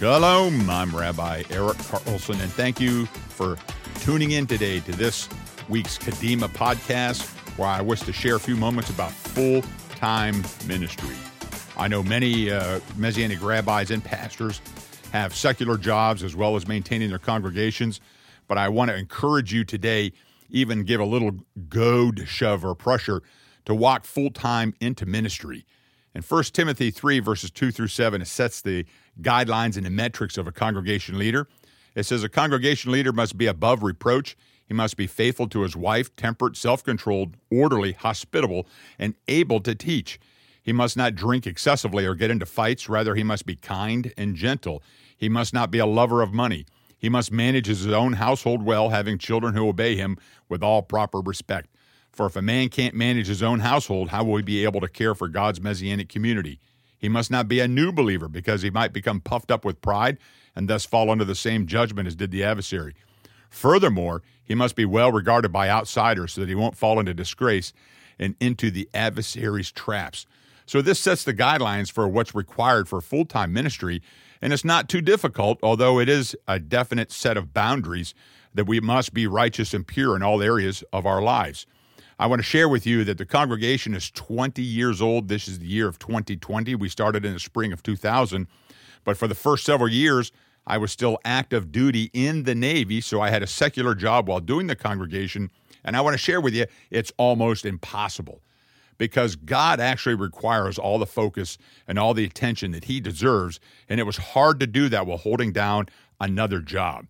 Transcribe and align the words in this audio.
Shalom. 0.00 0.70
I'm 0.70 0.96
Rabbi 0.96 1.42
Eric 1.50 1.76
Carlson, 1.76 2.40
and 2.40 2.50
thank 2.50 2.80
you 2.80 3.04
for 3.04 3.58
tuning 3.96 4.30
in 4.30 4.46
today 4.46 4.80
to 4.80 4.92
this 4.92 5.28
week's 5.68 5.98
Kadima 5.98 6.48
podcast, 6.48 7.20
where 7.58 7.68
I 7.68 7.82
wish 7.82 8.00
to 8.00 8.12
share 8.14 8.36
a 8.36 8.40
few 8.40 8.56
moments 8.56 8.88
about 8.88 9.12
full 9.12 9.62
time 9.90 10.42
ministry. 10.66 11.14
I 11.76 11.86
know 11.86 12.02
many 12.02 12.50
uh, 12.50 12.80
Messianic 12.96 13.42
rabbis 13.42 13.90
and 13.90 14.02
pastors 14.02 14.62
have 15.12 15.34
secular 15.34 15.76
jobs 15.76 16.22
as 16.22 16.34
well 16.34 16.56
as 16.56 16.66
maintaining 16.66 17.10
their 17.10 17.18
congregations, 17.18 18.00
but 18.48 18.56
I 18.56 18.70
want 18.70 18.90
to 18.90 18.96
encourage 18.96 19.52
you 19.52 19.64
today, 19.64 20.12
even 20.48 20.84
give 20.84 21.02
a 21.02 21.04
little 21.04 21.32
goad, 21.68 22.26
shove, 22.26 22.64
or 22.64 22.74
pressure 22.74 23.20
to 23.66 23.74
walk 23.74 24.04
full 24.06 24.30
time 24.30 24.72
into 24.80 25.04
ministry. 25.04 25.66
In 26.14 26.22
1 26.22 26.44
Timothy 26.44 26.90
3, 26.90 27.20
verses 27.20 27.50
2 27.50 27.70
through 27.70 27.88
7, 27.88 28.20
it 28.20 28.26
sets 28.26 28.60
the 28.60 28.84
guidelines 29.20 29.76
and 29.76 29.86
the 29.86 29.90
metrics 29.90 30.36
of 30.36 30.46
a 30.46 30.52
congregation 30.52 31.18
leader. 31.18 31.46
It 31.94 32.04
says 32.04 32.24
a 32.24 32.28
congregation 32.28 32.90
leader 32.90 33.12
must 33.12 33.38
be 33.38 33.46
above 33.46 33.82
reproach. 33.82 34.36
He 34.66 34.74
must 34.74 34.96
be 34.96 35.06
faithful 35.06 35.48
to 35.48 35.62
his 35.62 35.76
wife, 35.76 36.14
temperate, 36.16 36.56
self 36.56 36.82
controlled, 36.82 37.36
orderly, 37.50 37.92
hospitable, 37.92 38.66
and 38.98 39.14
able 39.28 39.60
to 39.60 39.74
teach. 39.74 40.18
He 40.62 40.72
must 40.72 40.96
not 40.96 41.14
drink 41.14 41.46
excessively 41.46 42.04
or 42.04 42.14
get 42.14 42.30
into 42.30 42.46
fights. 42.46 42.88
Rather, 42.88 43.14
he 43.14 43.24
must 43.24 43.46
be 43.46 43.56
kind 43.56 44.12
and 44.16 44.36
gentle. 44.36 44.82
He 45.16 45.28
must 45.28 45.54
not 45.54 45.70
be 45.70 45.78
a 45.78 45.86
lover 45.86 46.22
of 46.22 46.32
money. 46.32 46.66
He 46.98 47.08
must 47.08 47.32
manage 47.32 47.66
his 47.66 47.86
own 47.86 48.14
household 48.14 48.62
well, 48.62 48.90
having 48.90 49.16
children 49.16 49.54
who 49.54 49.68
obey 49.68 49.96
him 49.96 50.18
with 50.48 50.62
all 50.62 50.82
proper 50.82 51.20
respect. 51.20 51.70
For 52.20 52.26
if 52.26 52.36
a 52.36 52.42
man 52.42 52.68
can't 52.68 52.94
manage 52.94 53.28
his 53.28 53.42
own 53.42 53.60
household, 53.60 54.10
how 54.10 54.24
will 54.24 54.36
he 54.36 54.42
be 54.42 54.62
able 54.64 54.82
to 54.82 54.88
care 54.88 55.14
for 55.14 55.26
God's 55.26 55.58
messianic 55.58 56.10
community? 56.10 56.60
He 56.98 57.08
must 57.08 57.30
not 57.30 57.48
be 57.48 57.60
a 57.60 57.66
new 57.66 57.92
believer 57.92 58.28
because 58.28 58.60
he 58.60 58.68
might 58.68 58.92
become 58.92 59.22
puffed 59.22 59.50
up 59.50 59.64
with 59.64 59.80
pride 59.80 60.18
and 60.54 60.68
thus 60.68 60.84
fall 60.84 61.08
under 61.08 61.24
the 61.24 61.34
same 61.34 61.66
judgment 61.66 62.06
as 62.06 62.14
did 62.14 62.30
the 62.30 62.44
adversary. 62.44 62.94
Furthermore, 63.48 64.20
he 64.44 64.54
must 64.54 64.76
be 64.76 64.84
well 64.84 65.10
regarded 65.10 65.50
by 65.50 65.70
outsiders 65.70 66.34
so 66.34 66.42
that 66.42 66.50
he 66.50 66.54
won't 66.54 66.76
fall 66.76 67.00
into 67.00 67.14
disgrace 67.14 67.72
and 68.18 68.34
into 68.38 68.70
the 68.70 68.86
adversary's 68.92 69.72
traps. 69.72 70.26
So, 70.66 70.82
this 70.82 71.00
sets 71.00 71.24
the 71.24 71.32
guidelines 71.32 71.90
for 71.90 72.06
what's 72.06 72.34
required 72.34 72.86
for 72.86 73.00
full 73.00 73.24
time 73.24 73.54
ministry, 73.54 74.02
and 74.42 74.52
it's 74.52 74.62
not 74.62 74.90
too 74.90 75.00
difficult, 75.00 75.58
although 75.62 75.98
it 75.98 76.10
is 76.10 76.36
a 76.46 76.58
definite 76.58 77.12
set 77.12 77.38
of 77.38 77.54
boundaries 77.54 78.12
that 78.52 78.66
we 78.66 78.78
must 78.78 79.14
be 79.14 79.26
righteous 79.26 79.72
and 79.72 79.86
pure 79.86 80.14
in 80.14 80.22
all 80.22 80.42
areas 80.42 80.84
of 80.92 81.06
our 81.06 81.22
lives. 81.22 81.64
I 82.20 82.26
want 82.26 82.40
to 82.40 82.44
share 82.44 82.68
with 82.68 82.86
you 82.86 83.02
that 83.04 83.16
the 83.16 83.24
congregation 83.24 83.94
is 83.94 84.10
20 84.10 84.60
years 84.60 85.00
old. 85.00 85.28
This 85.28 85.48
is 85.48 85.58
the 85.58 85.66
year 85.66 85.88
of 85.88 85.98
2020. 85.98 86.74
We 86.74 86.90
started 86.90 87.24
in 87.24 87.32
the 87.32 87.40
spring 87.40 87.72
of 87.72 87.82
2000. 87.82 88.46
But 89.04 89.16
for 89.16 89.26
the 89.26 89.34
first 89.34 89.64
several 89.64 89.88
years, 89.88 90.30
I 90.66 90.76
was 90.76 90.92
still 90.92 91.18
active 91.24 91.72
duty 91.72 92.10
in 92.12 92.42
the 92.42 92.54
Navy, 92.54 93.00
so 93.00 93.22
I 93.22 93.30
had 93.30 93.42
a 93.42 93.46
secular 93.46 93.94
job 93.94 94.28
while 94.28 94.40
doing 94.40 94.66
the 94.66 94.76
congregation. 94.76 95.50
And 95.82 95.96
I 95.96 96.02
want 96.02 96.12
to 96.12 96.18
share 96.18 96.42
with 96.42 96.52
you, 96.52 96.66
it's 96.90 97.10
almost 97.16 97.64
impossible 97.64 98.42
because 98.98 99.34
God 99.34 99.80
actually 99.80 100.14
requires 100.14 100.78
all 100.78 100.98
the 100.98 101.06
focus 101.06 101.56
and 101.88 101.98
all 101.98 102.12
the 102.12 102.26
attention 102.26 102.72
that 102.72 102.84
He 102.84 103.00
deserves. 103.00 103.60
And 103.88 103.98
it 103.98 104.04
was 104.04 104.18
hard 104.18 104.60
to 104.60 104.66
do 104.66 104.90
that 104.90 105.06
while 105.06 105.16
holding 105.16 105.52
down 105.52 105.86
another 106.20 106.60
job. 106.60 107.06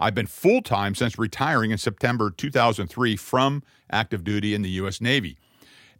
I've 0.00 0.14
been 0.14 0.26
full 0.26 0.62
time 0.62 0.94
since 0.94 1.18
retiring 1.18 1.70
in 1.70 1.78
September 1.78 2.30
2003 2.30 3.16
from 3.16 3.62
active 3.90 4.24
duty 4.24 4.54
in 4.54 4.62
the 4.62 4.70
U.S. 4.70 5.00
Navy. 5.00 5.36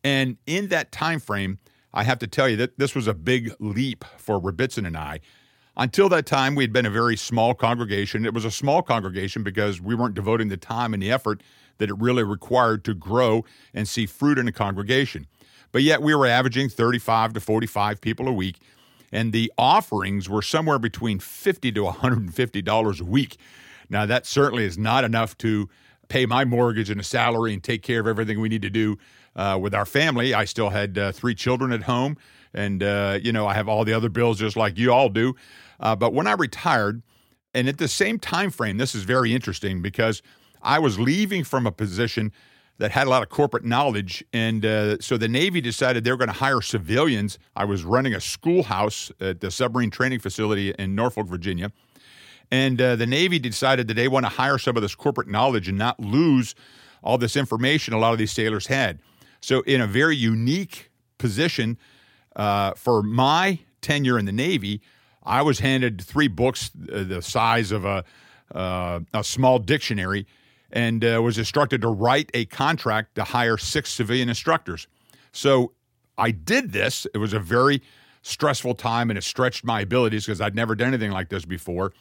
And 0.03 0.39
in 0.47 0.69
that 0.69 0.91
time 0.91 1.21
frame, 1.21 1.59
I 1.93 2.05
have 2.05 2.19
to 2.21 2.27
tell 2.27 2.49
you 2.49 2.57
that 2.57 2.79
this 2.79 2.95
was 2.95 3.07
a 3.07 3.13
big 3.13 3.53
leap 3.61 4.05
for 4.17 4.41
Rebbitzin 4.41 4.87
and 4.87 4.97
I. 4.97 5.21
Until 5.77 6.09
that 6.09 6.25
time, 6.25 6.55
we 6.55 6.65
had 6.65 6.73
been 6.73 6.87
a 6.87 6.91
very 6.91 7.17
small 7.17 7.55
congregation. 7.55 8.25
It 8.25 8.33
was 8.33 8.47
a 8.47 8.51
small 8.51 8.83
congregation 8.83 9.43
because 9.43 9.81
we 9.81 9.95
weren't 9.95 10.15
devoting 10.15 10.49
the 10.49 10.57
time 10.57 10.95
and 10.95 11.03
the 11.03 11.13
effort 11.13 11.43
that 11.79 11.91
it 11.91 11.99
really 11.99 12.23
required 12.23 12.85
to 12.87 12.95
grow 12.95 13.45
and 13.75 13.87
see 13.87 14.07
fruit 14.07 14.39
in 14.39 14.49
a 14.49 14.53
congregation. 14.53 15.27
But 15.73 15.83
yet, 15.83 16.03
we 16.03 16.15
were 16.15 16.27
averaging 16.27 16.71
35 16.71 17.35
to 17.35 17.41
45 17.41 18.01
people 18.01 18.29
a 18.29 18.33
week, 18.33 18.59
and 19.13 19.33
the 19.33 19.53
offerings 19.57 20.29
were 20.29 20.43
somewhere 20.43 20.79
between 20.79 21.19
50 21.19 21.73
to 21.73 21.83
$150 21.83 23.01
a 23.01 23.05
week. 23.05 23.37
Now, 23.91 24.07
that 24.07 24.25
certainly 24.25 24.65
is 24.65 24.79
not 24.79 25.05
enough 25.05 25.37
to 25.39 25.69
pay 26.09 26.27
my 26.27 26.45
mortgage 26.45 26.91
and 26.91 27.01
a 27.01 27.05
salary 27.05 27.53
and 27.53 27.63
take 27.63 27.83
care 27.83 28.01
of 28.01 28.07
everything 28.07 28.41
we 28.41 28.49
need 28.49 28.63
to 28.63 28.71
do 28.71 28.97
uh, 29.37 29.59
with 29.61 29.75
our 29.75 29.85
family. 29.85 30.33
I 30.33 30.45
still 30.45 30.71
had 30.71 30.97
uh, 30.97 31.13
three 31.13 31.35
children 31.35 31.73
at 31.73 31.83
home, 31.83 32.17
and 32.55 32.83
uh, 32.83 33.19
you 33.23 33.33
know 33.33 33.47
I 33.47 33.55
have 33.55 33.69
all 33.69 33.85
the 33.85 33.93
other 33.93 34.09
bills 34.09 34.39
just 34.39 34.57
like 34.57 34.79
you 34.79 34.93
all 34.93 35.09
do. 35.09 35.35
Uh, 35.79 35.97
but 35.97 36.13
when 36.13 36.27
I 36.27 36.33
retired, 36.33 37.03
and 37.55 37.69
at 37.69 37.79
the 37.79 37.89
same 37.89 38.19
time 38.19 38.51
frame, 38.51 38.77
this 38.77 38.95
is 38.95 39.03
very 39.03 39.35
interesting 39.35 39.83
because 39.83 40.23
I 40.63 40.79
was 40.79 40.99
leaving 40.99 41.43
from 41.45 41.67
a 41.67 41.73
position 41.73 42.33
that 42.79 42.91
had 42.91 43.07
a 43.07 43.11
lot 43.11 43.23
of 43.23 43.29
corporate 43.29 43.65
knowledge, 43.65 44.25
and 44.33 44.65
uh, 44.65 44.99
so 45.01 45.17
the 45.17 45.29
Navy 45.29 45.61
decided 45.61 46.03
they 46.03 46.11
were 46.11 46.17
going 46.17 46.29
to 46.29 46.35
hire 46.35 46.61
civilians. 46.61 47.39
I 47.55 47.65
was 47.65 47.85
running 47.85 48.15
a 48.15 48.21
schoolhouse 48.21 49.13
at 49.21 49.41
the 49.41 49.51
submarine 49.51 49.91
training 49.91 50.21
facility 50.21 50.71
in 50.79 50.95
Norfolk, 50.95 51.27
Virginia 51.27 51.73
and 52.51 52.81
uh, 52.81 52.97
the 52.97 53.07
Navy 53.07 53.39
decided 53.39 53.89
that 53.89 53.95
they 53.95 54.09
want 54.09 54.27
to 54.27 54.31
hire 54.31 54.59
some 54.59 54.77
of 54.77 54.83
this 54.83 54.95
corporate 54.95 55.29
knowledge 55.29 55.69
and 55.69 55.79
not 55.79 56.01
lose 56.01 56.55
all 57.03 57.17
this 57.17 57.37
information 57.37 57.95
a 57.95 57.99
lot 57.99 58.13
of 58.13 58.19
these 58.19 58.33
sailors 58.33 58.67
had. 58.67 59.01
So, 59.41 59.61
in 59.63 59.81
a 59.81 59.87
very 59.87 60.17
unique 60.17 60.91
position 61.19 61.79
uh, 62.37 62.73
for 62.75 63.03
my 63.03 63.61
tenure 63.81 64.19
in 64.19 64.27
the 64.27 64.33
Navy, 64.33 64.83
I 65.23 65.43
was 65.43 65.61
handed 65.61 66.01
three 66.01 66.29
books 66.29 66.71
uh, 66.93 67.05
the 67.05 67.23
size 67.23 67.73
of 67.73 67.85
a, 67.85 68.05
uh, 68.55 69.01
a 69.15 69.25
small 69.25 69.59
dictionary 69.59 70.27
and 70.73 71.05
uh, 71.05 71.21
was 71.23 71.39
instructed 71.39 71.81
to 71.83 71.89
write 71.89 72.31
a 72.35 72.45
contract 72.47 73.15
to 73.15 73.25
hire 73.25 73.57
six 73.57 73.91
civilian 73.91 74.29
instructors. 74.29 74.87
So, 75.33 75.73
I 76.19 76.33
did 76.33 76.73
this. 76.73 77.07
It 77.15 77.19
was 77.19 77.33
a 77.33 77.39
very 77.39 77.81
stressful 78.23 78.75
time 78.75 79.11
and 79.11 79.17
it 79.17 79.23
stretched 79.23 79.65
my 79.65 79.81
abilities 79.81 80.27
because 80.27 80.43
I'd 80.43 80.55
never 80.55 80.75
done 80.75 80.89
anything 80.89 81.13
like 81.13 81.31
this 81.31 81.47
before 81.47 81.95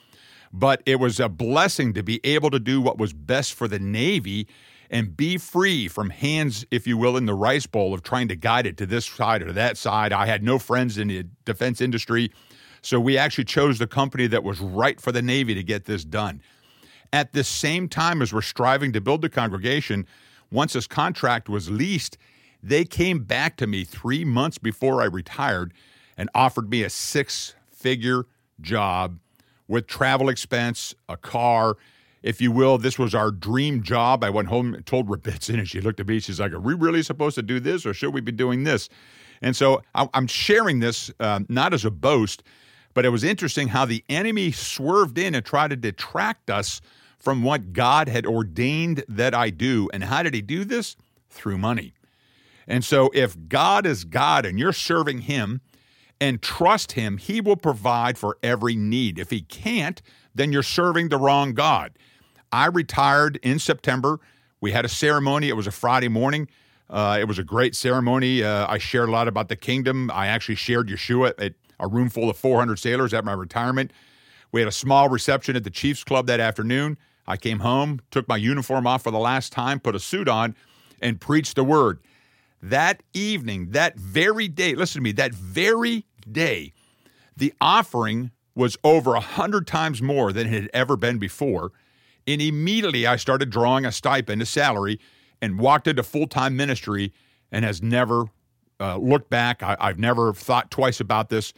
but 0.51 0.81
it 0.85 0.99
was 0.99 1.19
a 1.19 1.29
blessing 1.29 1.93
to 1.93 2.03
be 2.03 2.19
able 2.23 2.49
to 2.51 2.59
do 2.59 2.81
what 2.81 2.97
was 2.97 3.13
best 3.13 3.53
for 3.53 3.67
the 3.67 3.79
Navy 3.79 4.47
and 4.89 5.15
be 5.15 5.37
free 5.37 5.87
from 5.87 6.09
hands, 6.09 6.65
if 6.71 6.87
you 6.87 6.97
will, 6.97 7.15
in 7.15 7.25
the 7.25 7.33
rice 7.33 7.67
bowl 7.67 7.93
of 7.93 8.01
trying 8.01 8.27
to 8.27 8.35
guide 8.35 8.65
it 8.65 8.77
to 8.77 8.85
this 8.85 9.05
side 9.05 9.43
or 9.43 9.51
that 9.53 9.77
side. 9.77 10.11
I 10.11 10.25
had 10.25 10.43
no 10.43 10.57
friends 10.57 10.97
in 10.97 11.09
the 11.09 11.25
defense 11.45 11.79
industry, 11.79 12.31
so 12.81 12.99
we 12.99 13.17
actually 13.17 13.43
chose 13.43 13.77
the 13.77 13.87
company 13.87 14.25
that 14.27 14.43
was 14.43 14.59
right 14.59 14.99
for 14.99 15.11
the 15.11 15.21
Navy 15.21 15.53
to 15.53 15.63
get 15.63 15.85
this 15.85 16.03
done. 16.03 16.41
At 17.13 17.33
the 17.33 17.43
same 17.43 17.87
time 17.87 18.21
as 18.21 18.33
we're 18.33 18.41
striving 18.41 18.93
to 18.93 19.01
build 19.01 19.21
the 19.21 19.29
congregation, 19.29 20.07
once 20.51 20.73
this 20.73 20.87
contract 20.87 21.49
was 21.49 21.69
leased, 21.69 22.17
they 22.61 22.83
came 22.83 23.23
back 23.23 23.57
to 23.57 23.67
me 23.67 23.83
three 23.83 24.25
months 24.25 24.57
before 24.57 25.01
I 25.01 25.05
retired 25.05 25.73
and 26.17 26.29
offered 26.33 26.69
me 26.69 26.83
a 26.83 26.89
six 26.89 27.55
figure 27.71 28.25
job 28.59 29.19
with 29.69 29.87
travel 29.87 30.27
expense, 30.27 30.93
a 31.07 31.15
car, 31.15 31.77
if 32.21 32.41
you 32.41 32.51
will. 32.51 32.77
This 32.77 32.99
was 32.99 33.15
our 33.15 33.31
dream 33.31 33.81
job. 33.81 34.25
I 34.25 34.29
went 34.29 34.49
home 34.49 34.73
and 34.73 34.85
told 34.85 35.07
Rebbitzin, 35.07 35.59
and 35.59 35.69
she 35.69 35.79
looked 35.79 36.01
at 36.01 36.07
me. 36.07 36.19
She's 36.19 36.41
like, 36.41 36.51
Are 36.51 36.59
we 36.59 36.73
really 36.73 37.03
supposed 37.03 37.35
to 37.35 37.41
do 37.41 37.61
this, 37.61 37.85
or 37.85 37.93
should 37.93 38.13
we 38.13 38.19
be 38.19 38.33
doing 38.33 38.65
this? 38.65 38.89
And 39.41 39.55
so 39.55 39.81
I'm 39.95 40.27
sharing 40.27 40.79
this 40.79 41.09
uh, 41.21 41.39
not 41.47 41.73
as 41.73 41.85
a 41.85 41.91
boast, 41.91 42.43
but 42.93 43.05
it 43.05 43.09
was 43.09 43.23
interesting 43.23 43.69
how 43.69 43.85
the 43.85 44.03
enemy 44.09 44.51
swerved 44.51 45.17
in 45.17 45.33
and 45.33 45.45
tried 45.45 45.69
to 45.69 45.77
detract 45.77 46.49
us 46.49 46.81
from 47.17 47.43
what 47.43 47.71
God 47.71 48.09
had 48.09 48.25
ordained 48.25 49.05
that 49.07 49.33
I 49.33 49.49
do. 49.49 49.89
And 49.93 50.03
how 50.03 50.23
did 50.23 50.33
he 50.33 50.41
do 50.41 50.65
this? 50.65 50.97
Through 51.29 51.59
money. 51.59 51.93
And 52.67 52.83
so 52.83 53.11
if 53.13 53.37
God 53.47 53.85
is 53.85 54.03
God 54.03 54.45
and 54.45 54.59
you're 54.59 54.73
serving 54.73 55.21
him, 55.21 55.61
and 56.21 56.41
trust 56.41 56.93
Him, 56.93 57.17
He 57.17 57.41
will 57.41 57.55
provide 57.55 58.17
for 58.17 58.37
every 58.43 58.75
need. 58.75 59.19
If 59.19 59.29
He 59.29 59.41
can't, 59.41 60.01
then 60.35 60.51
you're 60.51 60.63
serving 60.63 61.09
the 61.09 61.17
wrong 61.17 61.53
God. 61.53 61.93
I 62.51 62.65
retired 62.67 63.39
in 63.43 63.59
September. 63.59 64.19
We 64.61 64.71
had 64.71 64.85
a 64.85 64.89
ceremony. 64.89 65.49
It 65.49 65.55
was 65.55 65.67
a 65.67 65.71
Friday 65.71 66.07
morning. 66.07 66.47
Uh, 66.89 67.17
it 67.19 67.25
was 67.25 67.37
a 67.37 67.43
great 67.43 67.75
ceremony. 67.75 68.43
Uh, 68.43 68.65
I 68.67 68.79
shared 68.79 69.09
a 69.09 69.11
lot 69.11 69.27
about 69.27 69.47
the 69.47 69.55
kingdom. 69.55 70.09
I 70.11 70.27
actually 70.27 70.55
shared 70.55 70.89
Yeshua 70.89 71.33
at 71.37 71.53
a 71.79 71.87
room 71.87 72.09
full 72.09 72.29
of 72.29 72.37
400 72.37 72.77
sailors 72.77 73.13
at 73.13 73.23
my 73.23 73.33
retirement. 73.33 73.93
We 74.51 74.61
had 74.61 74.67
a 74.67 74.73
small 74.73 75.07
reception 75.09 75.55
at 75.55 75.63
the 75.63 75.69
Chiefs 75.69 76.03
Club 76.03 76.25
that 76.27 76.39
afternoon. 76.39 76.97
I 77.27 77.37
came 77.37 77.59
home, 77.59 78.01
took 78.09 78.27
my 78.27 78.37
uniform 78.37 78.87
off 78.87 79.03
for 79.03 79.11
the 79.11 79.19
last 79.19 79.53
time, 79.53 79.79
put 79.79 79.93
a 79.93 79.99
suit 79.99 80.27
on, 80.27 80.55
and 80.99 81.21
preached 81.21 81.55
the 81.55 81.63
word. 81.63 81.99
That 82.61 83.03
evening, 83.13 83.71
that 83.71 83.97
very 83.97 84.47
day, 84.47 84.73
listen 84.73 84.99
to 84.99 85.03
me, 85.03 85.11
that 85.13 85.33
very 85.33 86.05
day, 86.21 86.73
the 87.35 87.53
offering 87.61 88.31
was 88.55 88.77
over 88.83 89.15
a 89.15 89.21
hundred 89.21 89.65
times 89.65 90.01
more 90.01 90.33
than 90.33 90.47
it 90.47 90.53
had 90.53 90.69
ever 90.73 90.97
been 90.97 91.17
before. 91.17 91.71
And 92.27 92.41
immediately 92.41 93.07
I 93.07 93.15
started 93.15 93.49
drawing 93.49 93.85
a 93.85 93.91
stipend, 93.91 94.41
a 94.41 94.45
salary, 94.45 94.99
and 95.41 95.59
walked 95.59 95.87
into 95.87 96.03
full 96.03 96.27
time 96.27 96.55
ministry 96.55 97.13
and 97.51 97.63
has 97.65 97.81
never 97.81 98.25
uh, 98.79 98.97
looked 98.97 99.29
back. 99.29 99.63
I, 99.63 99.75
have 99.79 99.99
never 99.99 100.33
thought 100.33 100.71
twice 100.71 100.99
about 100.99 101.29
this. 101.29 101.53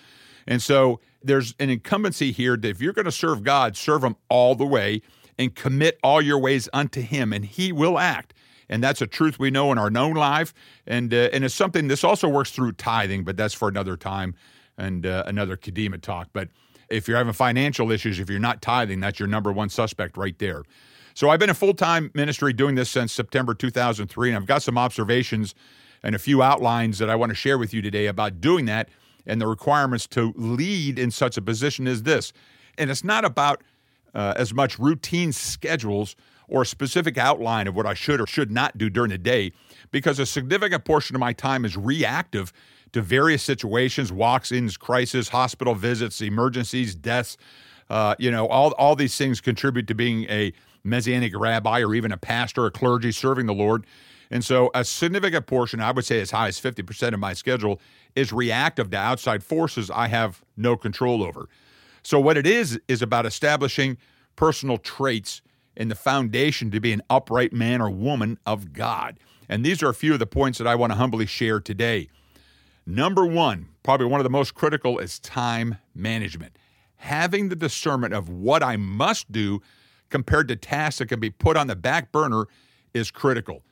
And 0.48 0.62
so 0.62 1.00
there's 1.24 1.56
an 1.60 1.70
incumbency 1.70 2.32
here 2.32 2.58
that 2.58 2.68
if 2.68 2.82
you're 2.82 2.94
going 2.94 3.06
to 3.06 3.12
serve 3.12 3.44
God, 3.44 3.76
serve 3.76 4.04
Him 4.04 4.16
all 4.30 4.56
the 4.56 4.66
way 4.66 5.02
and 5.38 5.56
commit 5.56 6.00
all 6.04 6.22
your 6.22 6.40
ways 6.40 6.70
unto 6.74 7.02
Him, 7.02 7.34
and 7.34 7.46
He 7.46 7.72
will 7.72 8.00
act. 8.00 8.34
And 8.72 8.82
that's 8.82 9.02
a 9.02 9.08
truth 9.08 9.38
we 9.38 9.52
know 9.52 9.72
in 9.72 9.78
our 9.78 9.92
known 9.92 10.16
life. 10.16 10.54
And, 10.88 11.14
uh, 11.14 11.30
and 11.34 11.44
it's 11.44 11.54
something, 11.54 11.90
this 11.90 12.04
also 12.04 12.28
works 12.28 12.52
through 12.52 12.72
tithing, 12.72 13.26
but 13.26 13.38
that's 13.38 13.54
for 13.54 13.68
another 13.68 13.98
time 13.98 14.34
and 14.78 15.06
uh, 15.06 15.24
another 15.28 15.58
Kadima 15.58 16.02
talk. 16.02 16.30
But 16.34 16.48
if 16.90 17.08
you're 17.08 17.18
having 17.18 17.34
financial 17.34 17.92
issues, 17.92 18.20
if 18.20 18.30
you're 18.30 18.40
not 18.40 18.62
tithing, 18.62 19.02
that's 19.02 19.20
your 19.20 19.28
number 19.28 19.52
one 19.52 19.70
suspect 19.70 20.18
right 20.18 20.38
there. 20.40 20.64
So 21.14 21.30
I've 21.30 21.40
been 21.40 21.50
in 21.50 21.56
full 21.56 21.74
time 21.74 22.10
ministry 22.14 22.54
doing 22.54 22.76
this 22.76 22.90
since 22.90 23.12
September 23.12 23.54
2003, 23.54 24.30
and 24.30 24.38
I've 24.38 24.46
got 24.46 24.64
some 24.64 24.78
observations 24.78 25.54
and 26.02 26.16
a 26.16 26.20
few 26.20 26.42
outlines 26.42 26.98
that 27.00 27.10
I 27.10 27.16
want 27.16 27.30
to 27.30 27.36
share 27.36 27.58
with 27.58 27.74
you 27.74 27.82
today 27.82 28.08
about 28.08 28.40
doing 28.40 28.66
that 28.66 28.90
and 29.26 29.40
the 29.40 29.48
requirements 29.48 30.08
to 30.08 30.34
lead 30.36 30.98
in 30.98 31.12
such 31.12 31.38
a 31.38 31.42
position 31.42 31.88
as 31.88 32.04
this. 32.04 32.32
And 32.78 32.90
it's 32.90 33.04
not 33.04 33.26
about 33.26 33.62
uh, 34.16 34.34
as 34.38 34.54
much 34.54 34.80
routine 34.80 35.32
schedules 35.32 36.16
or 36.52 36.62
a 36.62 36.66
specific 36.66 37.18
outline 37.18 37.68
of 37.68 37.76
what 37.76 37.86
I 37.86 37.94
should 37.94 38.22
or 38.22 38.28
should 38.28 38.52
not 38.52 38.78
do 38.78 38.90
during 38.90 39.10
the 39.10 39.18
day, 39.18 39.54
because 39.90 40.20
a 40.20 40.26
significant 40.26 40.86
portion 40.86 41.16
of 41.16 41.20
my 41.20 41.34
time 41.34 41.66
is 41.66 41.78
reactive 41.78 42.54
to 42.92 43.02
various 43.02 43.42
situations, 43.42 44.12
walks-ins, 44.12 44.78
crisis, 44.78 45.30
hospital 45.30 45.74
visits, 45.74 46.22
emergencies, 46.22 46.94
deaths. 46.94 47.38
Uh, 47.90 48.16
you 48.20 48.30
know, 48.30 48.48
all 48.48 48.72
all 48.74 48.96
these 48.96 49.18
things 49.18 49.42
contribute 49.42 49.88
to 49.88 49.96
being 49.96 50.26
a 50.26 50.54
messianic 50.84 51.38
rabbi 51.38 51.82
or 51.82 51.96
even 51.96 52.12
a 52.12 52.18
pastor, 52.18 52.66
a 52.66 52.72
clergy 52.72 53.12
serving 53.12 53.46
the 53.46 53.54
Lord. 53.54 53.86
And 54.30 54.46
so, 54.46 54.72
a 54.74 54.86
significant 54.86 55.46
portion, 55.46 55.82
I 55.82 55.92
would 55.92 56.06
say 56.06 56.22
as 56.22 56.32
high 56.32 56.48
as 56.48 56.60
50% 56.60 57.14
of 57.14 57.20
my 57.20 57.34
schedule, 57.34 57.82
is 58.16 58.32
reactive 58.32 58.90
to 58.92 58.98
outside 58.98 59.44
forces 59.44 59.92
I 59.92 60.08
have 60.08 60.42
no 60.56 60.78
control 60.78 61.22
over. 61.22 61.50
So, 62.02 62.20
what 62.20 62.38
it 62.38 62.48
is, 62.48 62.80
is 62.88 63.02
about 63.02 63.26
establishing 63.26 63.98
personal 64.38 64.78
traits 64.78 65.42
in 65.76 65.88
the 65.88 65.96
foundation 65.96 66.72
to 66.72 66.80
be 66.80 66.94
an 66.94 67.02
upright 67.10 67.54
man 67.54 67.82
or 67.82 67.90
woman 67.90 68.38
of 68.46 68.74
God. 68.74 69.18
And 69.48 69.66
these 69.66 69.84
are 69.84 69.90
a 69.90 69.94
few 69.94 70.14
of 70.14 70.20
the 70.20 70.28
points 70.28 70.58
that 70.58 70.68
I 70.68 70.76
want 70.76 70.92
to 70.92 70.98
humbly 70.98 71.26
share 71.26 71.60
today. 71.60 72.10
Number 72.86 73.26
one, 73.26 73.68
probably 73.84 74.08
one 74.08 74.20
of 74.20 74.24
the 74.24 74.30
most 74.30 74.56
critical, 74.56 75.00
is 75.00 75.20
time 75.20 75.78
management. 75.94 76.58
Having 76.98 77.50
the 77.50 77.56
discernment 77.56 78.14
of 78.14 78.30
what 78.30 78.64
I 78.64 78.78
must 78.78 79.32
do 79.32 79.62
compared 80.10 80.48
to 80.50 80.56
tasks 80.56 81.00
that 81.00 81.08
can 81.08 81.20
be 81.20 81.30
put 81.30 81.58
on 81.58 81.68
the 81.68 81.76
back 81.76 82.12
burner 82.12 82.46
is 82.94 83.12
critical. 83.12 83.64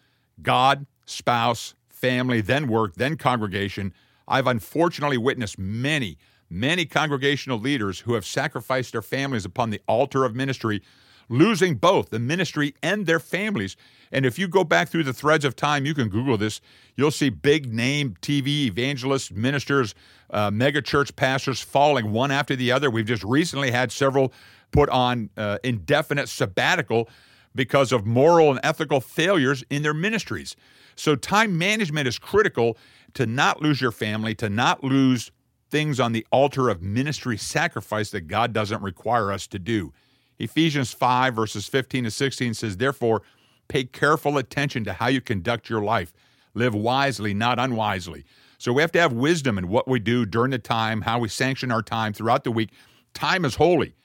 God, 0.41 0.85
spouse, 1.05 1.75
family, 1.89 2.41
then 2.41 2.67
work, 2.67 2.95
then 2.95 3.17
congregation. 3.17 3.93
I've 4.27 4.47
unfortunately 4.47 5.17
witnessed 5.17 5.59
many, 5.59 6.17
many 6.49 6.85
congregational 6.85 7.59
leaders 7.59 8.01
who 8.01 8.13
have 8.13 8.25
sacrificed 8.25 8.93
their 8.93 9.01
families 9.01 9.45
upon 9.45 9.69
the 9.69 9.81
altar 9.87 10.23
of 10.23 10.35
ministry, 10.35 10.81
losing 11.29 11.75
both 11.75 12.09
the 12.09 12.19
ministry 12.19 12.73
and 12.81 13.05
their 13.05 13.19
families. 13.19 13.77
And 14.11 14.25
if 14.25 14.39
you 14.39 14.47
go 14.47 14.63
back 14.63 14.89
through 14.89 15.03
the 15.03 15.13
threads 15.13 15.45
of 15.45 15.55
time, 15.55 15.85
you 15.85 15.93
can 15.93 16.09
Google 16.09 16.37
this. 16.37 16.59
You'll 16.95 17.11
see 17.11 17.29
big 17.29 17.71
name 17.71 18.15
TV 18.21 18.65
evangelists, 18.65 19.31
ministers, 19.31 19.93
uh, 20.31 20.51
mega 20.51 20.81
church 20.81 21.15
pastors 21.15 21.61
falling 21.61 22.11
one 22.11 22.31
after 22.31 22.55
the 22.55 22.71
other. 22.71 22.89
We've 22.89 23.05
just 23.05 23.23
recently 23.23 23.71
had 23.71 23.91
several 23.91 24.33
put 24.71 24.89
on 24.89 25.29
uh, 25.37 25.59
indefinite 25.63 26.27
sabbatical 26.27 27.07
because 27.55 27.91
of 27.91 28.05
moral 28.05 28.51
and 28.51 28.59
ethical 28.63 28.99
failures 28.99 29.63
in 29.69 29.81
their 29.81 29.93
ministries. 29.93 30.55
So, 30.95 31.15
time 31.15 31.57
management 31.57 32.07
is 32.07 32.19
critical 32.19 32.77
to 33.13 33.25
not 33.25 33.61
lose 33.61 33.81
your 33.81 33.91
family, 33.91 34.35
to 34.35 34.49
not 34.49 34.83
lose 34.83 35.31
things 35.69 35.99
on 35.99 36.11
the 36.11 36.25
altar 36.31 36.69
of 36.69 36.81
ministry 36.81 37.37
sacrifice 37.37 38.11
that 38.11 38.21
God 38.21 38.53
doesn't 38.53 38.81
require 38.81 39.31
us 39.31 39.47
to 39.47 39.59
do. 39.59 39.93
Ephesians 40.39 40.93
5, 40.93 41.35
verses 41.35 41.67
15 41.67 42.05
to 42.05 42.11
16 42.11 42.53
says, 42.53 42.77
Therefore, 42.77 43.21
pay 43.67 43.83
careful 43.83 44.37
attention 44.37 44.83
to 44.85 44.93
how 44.93 45.07
you 45.07 45.21
conduct 45.21 45.69
your 45.69 45.81
life. 45.81 46.13
Live 46.53 46.73
wisely, 46.73 47.33
not 47.33 47.59
unwisely. 47.59 48.25
So 48.57 48.73
we 48.73 48.81
have 48.81 48.91
to 48.93 48.99
have 48.99 49.13
wisdom 49.13 49.57
in 49.57 49.69
what 49.69 49.87
we 49.87 49.99
do 49.99 50.25
during 50.25 50.51
the 50.51 50.59
time, 50.59 51.01
how 51.01 51.19
we 51.19 51.29
sanction 51.29 51.71
our 51.71 51.81
time 51.81 52.13
throughout 52.13 52.43
the 52.43 52.51
week. 52.51 52.71
Time 53.13 53.45
is 53.45 53.55
holy. 53.55 53.95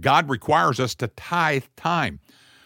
God 0.00 0.28
requires 0.28 0.80
us 0.80 0.94
to 0.96 1.08
tithe 1.08 1.64
time. 1.76 2.20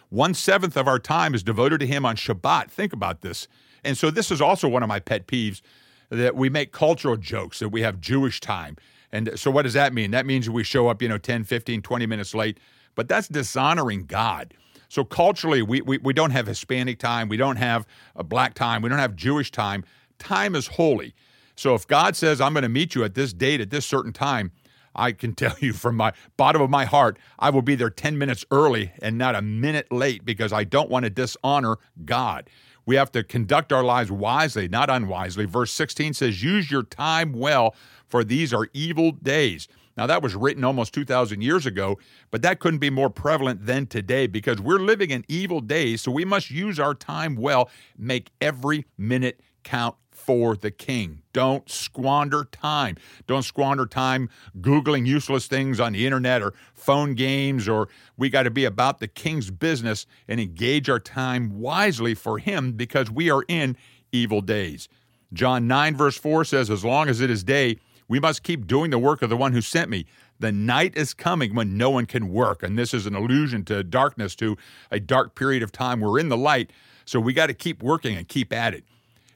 One 0.09 0.33
seventh 0.33 0.75
of 0.75 0.87
our 0.87 0.99
time 0.99 1.35
is 1.35 1.43
devoted 1.43 1.79
to 1.81 1.87
Him 1.87 2.05
on 2.05 2.15
Shabbat. 2.15 2.71
Think 2.71 2.93
about 2.93 3.21
this. 3.21 3.47
And 3.83 3.97
so, 3.97 4.09
this 4.09 4.31
is 4.31 4.41
also 4.41 4.67
one 4.67 4.83
of 4.83 4.89
my 4.89 4.99
pet 4.99 5.27
peeves 5.27 5.61
that 6.09 6.35
we 6.35 6.49
make 6.49 6.71
cultural 6.71 7.15
jokes 7.15 7.59
that 7.59 7.69
we 7.69 7.81
have 7.81 8.01
Jewish 8.01 8.41
time. 8.41 8.75
And 9.11 9.31
so, 9.39 9.51
what 9.51 9.63
does 9.63 9.73
that 9.73 9.93
mean? 9.93 10.11
That 10.11 10.25
means 10.25 10.49
we 10.49 10.63
show 10.63 10.87
up, 10.87 11.01
you 11.01 11.07
know, 11.07 11.17
10, 11.17 11.43
15, 11.43 11.81
20 11.81 12.05
minutes 12.05 12.33
late, 12.33 12.59
but 12.99 13.07
that's 13.07 13.29
dishonoring 13.29 14.03
God. 14.03 14.53
So, 14.89 15.05
culturally, 15.05 15.61
we, 15.61 15.79
we, 15.79 15.99
we 15.99 16.11
don't 16.11 16.31
have 16.31 16.47
Hispanic 16.47 16.99
time, 16.99 17.29
we 17.29 17.37
don't 17.37 17.55
have 17.55 17.87
a 18.13 18.25
black 18.25 18.55
time, 18.55 18.81
we 18.81 18.89
don't 18.89 18.99
have 18.99 19.15
Jewish 19.15 19.51
time. 19.51 19.85
Time 20.17 20.53
is 20.53 20.67
holy. 20.67 21.15
So, 21.55 21.75
if 21.75 21.87
God 21.87 22.17
says, 22.17 22.41
I'm 22.41 22.51
going 22.51 22.63
to 22.63 22.67
meet 22.67 22.95
you 22.95 23.05
at 23.05 23.15
this 23.15 23.31
date 23.31 23.61
at 23.61 23.69
this 23.69 23.85
certain 23.85 24.11
time, 24.11 24.51
I 24.93 25.13
can 25.13 25.33
tell 25.35 25.55
you 25.61 25.71
from 25.71 25.95
my 25.95 26.11
bottom 26.35 26.61
of 26.61 26.69
my 26.69 26.83
heart, 26.83 27.17
I 27.39 27.51
will 27.51 27.61
be 27.61 27.75
there 27.75 27.89
10 27.89 28.17
minutes 28.17 28.43
early 28.51 28.91
and 29.01 29.17
not 29.17 29.33
a 29.33 29.41
minute 29.41 29.93
late 29.93 30.25
because 30.25 30.51
I 30.51 30.65
don't 30.65 30.89
want 30.89 31.05
to 31.05 31.09
dishonor 31.09 31.77
God. 32.03 32.49
We 32.85 32.97
have 32.97 33.13
to 33.13 33.23
conduct 33.23 33.71
our 33.71 33.85
lives 33.85 34.11
wisely, 34.11 34.67
not 34.67 34.89
unwisely. 34.89 35.45
Verse 35.45 35.71
16 35.71 36.15
says, 36.15 36.43
Use 36.43 36.69
your 36.69 36.83
time 36.83 37.31
well, 37.31 37.75
for 38.09 38.25
these 38.25 38.53
are 38.53 38.67
evil 38.73 39.13
days. 39.13 39.69
Now, 39.99 40.07
that 40.07 40.23
was 40.23 40.33
written 40.33 40.63
almost 40.63 40.93
2,000 40.93 41.41
years 41.41 41.65
ago, 41.65 41.99
but 42.31 42.41
that 42.43 42.61
couldn't 42.61 42.79
be 42.79 42.89
more 42.89 43.09
prevalent 43.09 43.65
than 43.65 43.85
today 43.85 44.27
because 44.27 44.61
we're 44.61 44.79
living 44.79 45.09
in 45.09 45.25
evil 45.27 45.59
days, 45.59 45.99
so 45.99 46.09
we 46.09 46.23
must 46.23 46.49
use 46.49 46.79
our 46.79 46.95
time 46.95 47.35
well, 47.35 47.69
make 47.97 48.31
every 48.39 48.85
minute 48.97 49.41
count 49.65 49.97
for 50.09 50.55
the 50.55 50.71
king. 50.71 51.21
Don't 51.33 51.69
squander 51.69 52.45
time. 52.45 52.95
Don't 53.27 53.43
squander 53.43 53.85
time 53.85 54.29
Googling 54.61 55.05
useless 55.05 55.47
things 55.47 55.81
on 55.81 55.91
the 55.91 56.05
internet 56.05 56.41
or 56.41 56.53
phone 56.73 57.13
games, 57.13 57.67
or 57.67 57.89
we 58.15 58.29
got 58.29 58.43
to 58.43 58.51
be 58.51 58.63
about 58.63 58.99
the 58.99 59.07
king's 59.09 59.51
business 59.51 60.05
and 60.29 60.39
engage 60.39 60.89
our 60.89 61.01
time 61.01 61.59
wisely 61.59 62.13
for 62.13 62.37
him 62.37 62.71
because 62.71 63.11
we 63.11 63.29
are 63.29 63.43
in 63.49 63.75
evil 64.13 64.39
days. 64.39 64.87
John 65.33 65.67
9, 65.67 65.97
verse 65.97 66.17
4 66.17 66.45
says, 66.45 66.69
As 66.69 66.85
long 66.85 67.09
as 67.09 67.19
it 67.19 67.29
is 67.29 67.43
day, 67.43 67.79
we 68.09 68.19
must 68.19 68.43
keep 68.43 68.67
doing 68.67 68.91
the 68.91 68.99
work 68.99 69.21
of 69.21 69.29
the 69.29 69.37
one 69.37 69.53
who 69.53 69.61
sent 69.61 69.89
me. 69.89 70.05
The 70.39 70.51
night 70.51 70.97
is 70.97 71.13
coming 71.13 71.55
when 71.55 71.77
no 71.77 71.89
one 71.89 72.05
can 72.05 72.33
work. 72.33 72.63
And 72.63 72.77
this 72.77 72.93
is 72.93 73.05
an 73.05 73.15
allusion 73.15 73.63
to 73.65 73.83
darkness, 73.83 74.35
to 74.37 74.57
a 74.91 74.99
dark 74.99 75.35
period 75.35 75.63
of 75.63 75.71
time. 75.71 76.01
We're 76.01 76.19
in 76.19 76.29
the 76.29 76.37
light, 76.37 76.71
so 77.05 77.19
we 77.19 77.33
got 77.33 77.47
to 77.47 77.53
keep 77.53 77.81
working 77.81 78.17
and 78.17 78.27
keep 78.27 78.51
at 78.51 78.73
it. 78.73 78.83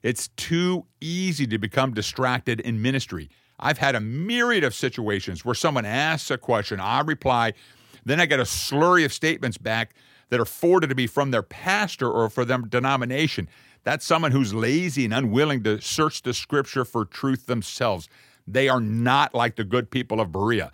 It's 0.01 0.29
too 0.29 0.85
easy 0.99 1.47
to 1.47 1.57
become 1.57 1.93
distracted 1.93 2.59
in 2.59 2.81
ministry. 2.81 3.29
I've 3.59 3.77
had 3.77 3.95
a 3.95 4.01
myriad 4.01 4.63
of 4.63 4.73
situations 4.73 5.45
where 5.45 5.55
someone 5.55 5.85
asks 5.85 6.31
a 6.31 6.37
question, 6.37 6.79
I 6.79 7.01
reply, 7.01 7.53
then 8.03 8.19
I 8.19 8.25
get 8.25 8.39
a 8.39 8.43
slurry 8.43 9.05
of 9.05 9.13
statements 9.13 9.57
back 9.57 9.95
that 10.29 10.39
are 10.39 10.45
forwarded 10.45 10.89
to 10.89 10.95
me 10.95 11.07
from 11.07 11.31
their 11.31 11.43
pastor 11.43 12.09
or 12.09 12.29
for 12.29 12.43
their 12.43 12.57
denomination. 12.57 13.47
That's 13.83 14.05
someone 14.05 14.31
who's 14.31 14.53
lazy 14.53 15.05
and 15.05 15.13
unwilling 15.13 15.63
to 15.63 15.79
search 15.79 16.23
the 16.23 16.33
scripture 16.33 16.85
for 16.85 17.05
truth 17.05 17.45
themselves. 17.45 18.09
They 18.47 18.69
are 18.69 18.81
not 18.81 19.33
like 19.33 19.55
the 19.55 19.63
good 19.63 19.91
people 19.91 20.19
of 20.19 20.31
Berea. 20.31 20.71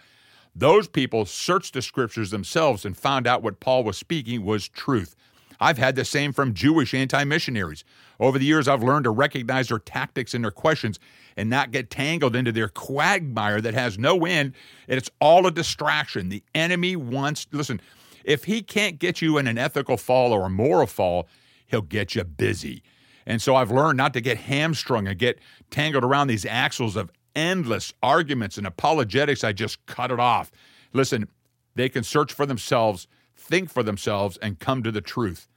Those 0.56 0.88
people 0.88 1.26
searched 1.26 1.74
the 1.74 1.82
scriptures 1.82 2.32
themselves 2.32 2.86
and 2.86 2.98
found 2.98 3.28
out 3.28 3.44
what 3.44 3.60
Paul 3.60 3.84
was 3.84 3.98
speaking 3.98 4.44
was 4.44 4.68
truth. 4.68 5.16
I've 5.60 5.78
had 5.78 5.96
the 5.96 6.06
same 6.06 6.32
from 6.32 6.54
Jewish 6.54 6.94
anti 6.94 7.24
missionaries. 7.24 7.84
Over 8.20 8.40
the 8.40 8.46
years, 8.46 8.68
I've 8.68 8.84
learned 8.84 9.04
to 9.04 9.10
recognize 9.10 9.68
their 9.68 9.80
tactics 9.80 10.34
and 10.34 10.44
their 10.44 10.52
questions 10.52 11.00
and 11.38 11.50
not 11.50 11.72
get 11.72 11.90
tangled 11.90 12.36
into 12.36 12.52
their 12.52 12.70
quagmire 12.70 13.62
that 13.62 13.74
has 13.74 13.98
no 13.98 14.26
end. 14.26 14.54
And 14.88 14.98
it's 14.98 15.10
all 15.20 15.46
a 15.48 15.52
distraction. 15.52 16.30
The 16.30 16.44
enemy 16.56 16.96
wants, 16.96 17.48
listen, 17.52 17.82
if 18.24 18.46
he 18.46 18.62
can't 18.62 19.00
get 19.00 19.22
you 19.22 19.38
in 19.38 19.48
an 19.48 19.58
ethical 19.58 19.98
fall 19.98 20.34
or 20.34 20.46
a 20.46 20.50
moral 20.50 20.88
fall, 20.88 21.28
he'll 21.68 21.82
get 21.82 22.16
you 22.16 22.24
busy. 22.24 22.84
And 23.26 23.42
so 23.42 23.56
I've 23.56 23.72
learned 23.72 23.98
not 23.98 24.14
to 24.14 24.22
get 24.22 24.38
hamstrung 24.38 25.08
and 25.08 25.18
get 25.18 25.40
tangled 25.70 26.04
around 26.04 26.28
these 26.28 26.46
axles 26.46 26.96
of 26.96 27.12
endless 27.40 27.94
arguments 28.04 28.58
and 28.58 28.68
apologetics. 28.68 29.44
I 29.44 29.54
just 29.54 29.86
cut 29.86 30.12
it 30.12 30.20
off. 30.20 30.52
Listen, 30.94 31.28
they 31.76 31.90
can 31.90 32.04
search 32.04 32.34
for 32.34 32.46
themselves 32.46 33.08
think 33.40 33.70
for 33.70 33.84
themselves, 33.84 34.38
and 34.38 34.60
come 34.60 34.84
to 34.84 34.92
the 34.92 35.02
truth. 35.02 35.48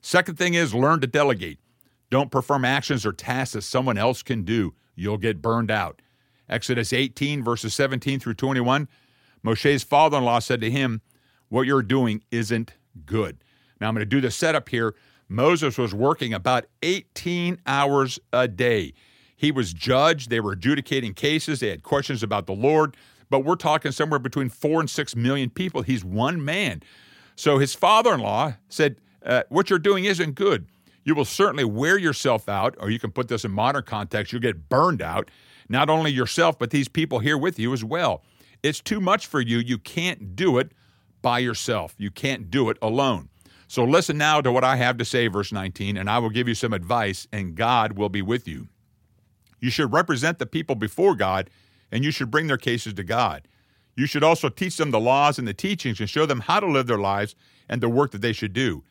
Second 0.00 0.36
thing 0.36 0.54
is 0.54 0.74
learn 0.74 1.00
to 1.00 1.06
delegate. 1.06 1.60
Don't 2.10 2.30
perform 2.30 2.64
actions 2.64 3.06
or 3.06 3.12
tasks 3.12 3.54
that 3.54 3.62
someone 3.62 3.98
else 3.98 4.22
can 4.22 4.42
do. 4.42 4.74
You'll 4.94 5.18
get 5.18 5.42
burned 5.42 5.70
out. 5.70 6.02
Exodus 6.48 6.92
18, 6.92 7.42
verses 7.42 7.74
17 7.74 8.20
through 8.20 8.34
21. 8.34 8.88
Moshe's 9.42 9.82
father 9.82 10.18
in 10.18 10.24
law 10.24 10.38
said 10.38 10.60
to 10.60 10.70
him, 10.70 11.00
What 11.48 11.66
you're 11.66 11.82
doing 11.82 12.22
isn't 12.30 12.74
good. 13.06 13.38
Now 13.80 13.88
I'm 13.88 13.94
going 13.94 14.00
to 14.00 14.06
do 14.06 14.20
the 14.20 14.30
setup 14.30 14.68
here. 14.68 14.94
Moses 15.28 15.78
was 15.78 15.94
working 15.94 16.34
about 16.34 16.66
18 16.82 17.58
hours 17.66 18.18
a 18.32 18.46
day. 18.46 18.92
He 19.36 19.50
was 19.50 19.72
judged. 19.72 20.30
They 20.30 20.40
were 20.40 20.52
adjudicating 20.52 21.14
cases. 21.14 21.60
They 21.60 21.68
had 21.68 21.82
questions 21.82 22.22
about 22.22 22.46
the 22.46 22.54
Lord. 22.54 22.96
But 23.30 23.40
we're 23.40 23.56
talking 23.56 23.92
somewhere 23.92 24.18
between 24.18 24.48
four 24.48 24.80
and 24.80 24.88
six 24.88 25.16
million 25.16 25.50
people. 25.50 25.82
He's 25.82 26.04
one 26.04 26.44
man. 26.44 26.82
So 27.36 27.58
his 27.58 27.74
father 27.74 28.14
in 28.14 28.20
law 28.20 28.54
said, 28.68 28.96
uh, 29.24 29.42
What 29.48 29.70
you're 29.70 29.78
doing 29.78 30.04
isn't 30.04 30.34
good. 30.34 30.66
You 31.04 31.14
will 31.14 31.24
certainly 31.24 31.64
wear 31.64 31.98
yourself 31.98 32.48
out, 32.48 32.76
or 32.78 32.90
you 32.90 32.98
can 32.98 33.10
put 33.10 33.28
this 33.28 33.44
in 33.44 33.50
modern 33.50 33.82
context, 33.82 34.32
you'll 34.32 34.42
get 34.42 34.68
burned 34.68 35.02
out. 35.02 35.30
Not 35.68 35.90
only 35.90 36.10
yourself, 36.10 36.58
but 36.58 36.70
these 36.70 36.88
people 36.88 37.18
here 37.18 37.38
with 37.38 37.58
you 37.58 37.72
as 37.72 37.84
well. 37.84 38.22
It's 38.62 38.80
too 38.80 39.00
much 39.00 39.26
for 39.26 39.40
you. 39.40 39.58
You 39.58 39.78
can't 39.78 40.36
do 40.36 40.58
it 40.58 40.72
by 41.22 41.38
yourself. 41.38 41.94
You 41.98 42.10
can't 42.10 42.50
do 42.50 42.70
it 42.70 42.78
alone. 42.80 43.28
So 43.66 43.84
listen 43.84 44.18
now 44.18 44.40
to 44.40 44.52
what 44.52 44.64
I 44.64 44.76
have 44.76 44.98
to 44.98 45.04
say, 45.04 45.26
verse 45.26 45.52
19, 45.52 45.96
and 45.96 46.08
I 46.08 46.18
will 46.18 46.30
give 46.30 46.48
you 46.48 46.54
some 46.54 46.72
advice, 46.72 47.26
and 47.32 47.54
God 47.54 47.92
will 47.92 48.10
be 48.10 48.22
with 48.22 48.46
you. 48.46 48.68
You 49.64 49.70
should 49.70 49.94
represent 49.94 50.38
the 50.38 50.44
people 50.44 50.74
before 50.74 51.14
God, 51.14 51.48
and 51.90 52.04
you 52.04 52.10
should 52.10 52.30
bring 52.30 52.48
their 52.48 52.58
cases 52.58 52.92
to 52.92 53.02
God. 53.02 53.48
You 53.96 54.04
should 54.04 54.22
also 54.22 54.50
teach 54.50 54.76
them 54.76 54.90
the 54.90 55.00
laws 55.00 55.38
and 55.38 55.48
the 55.48 55.54
teachings 55.54 56.00
and 56.00 56.10
show 56.10 56.26
them 56.26 56.40
how 56.40 56.60
to 56.60 56.66
live 56.66 56.86
their 56.86 56.98
lives 56.98 57.34
and 57.66 57.80
the 57.80 57.88
work 57.88 58.10
that 58.10 58.20
they 58.20 58.34
should 58.34 58.52
do. 58.52 58.82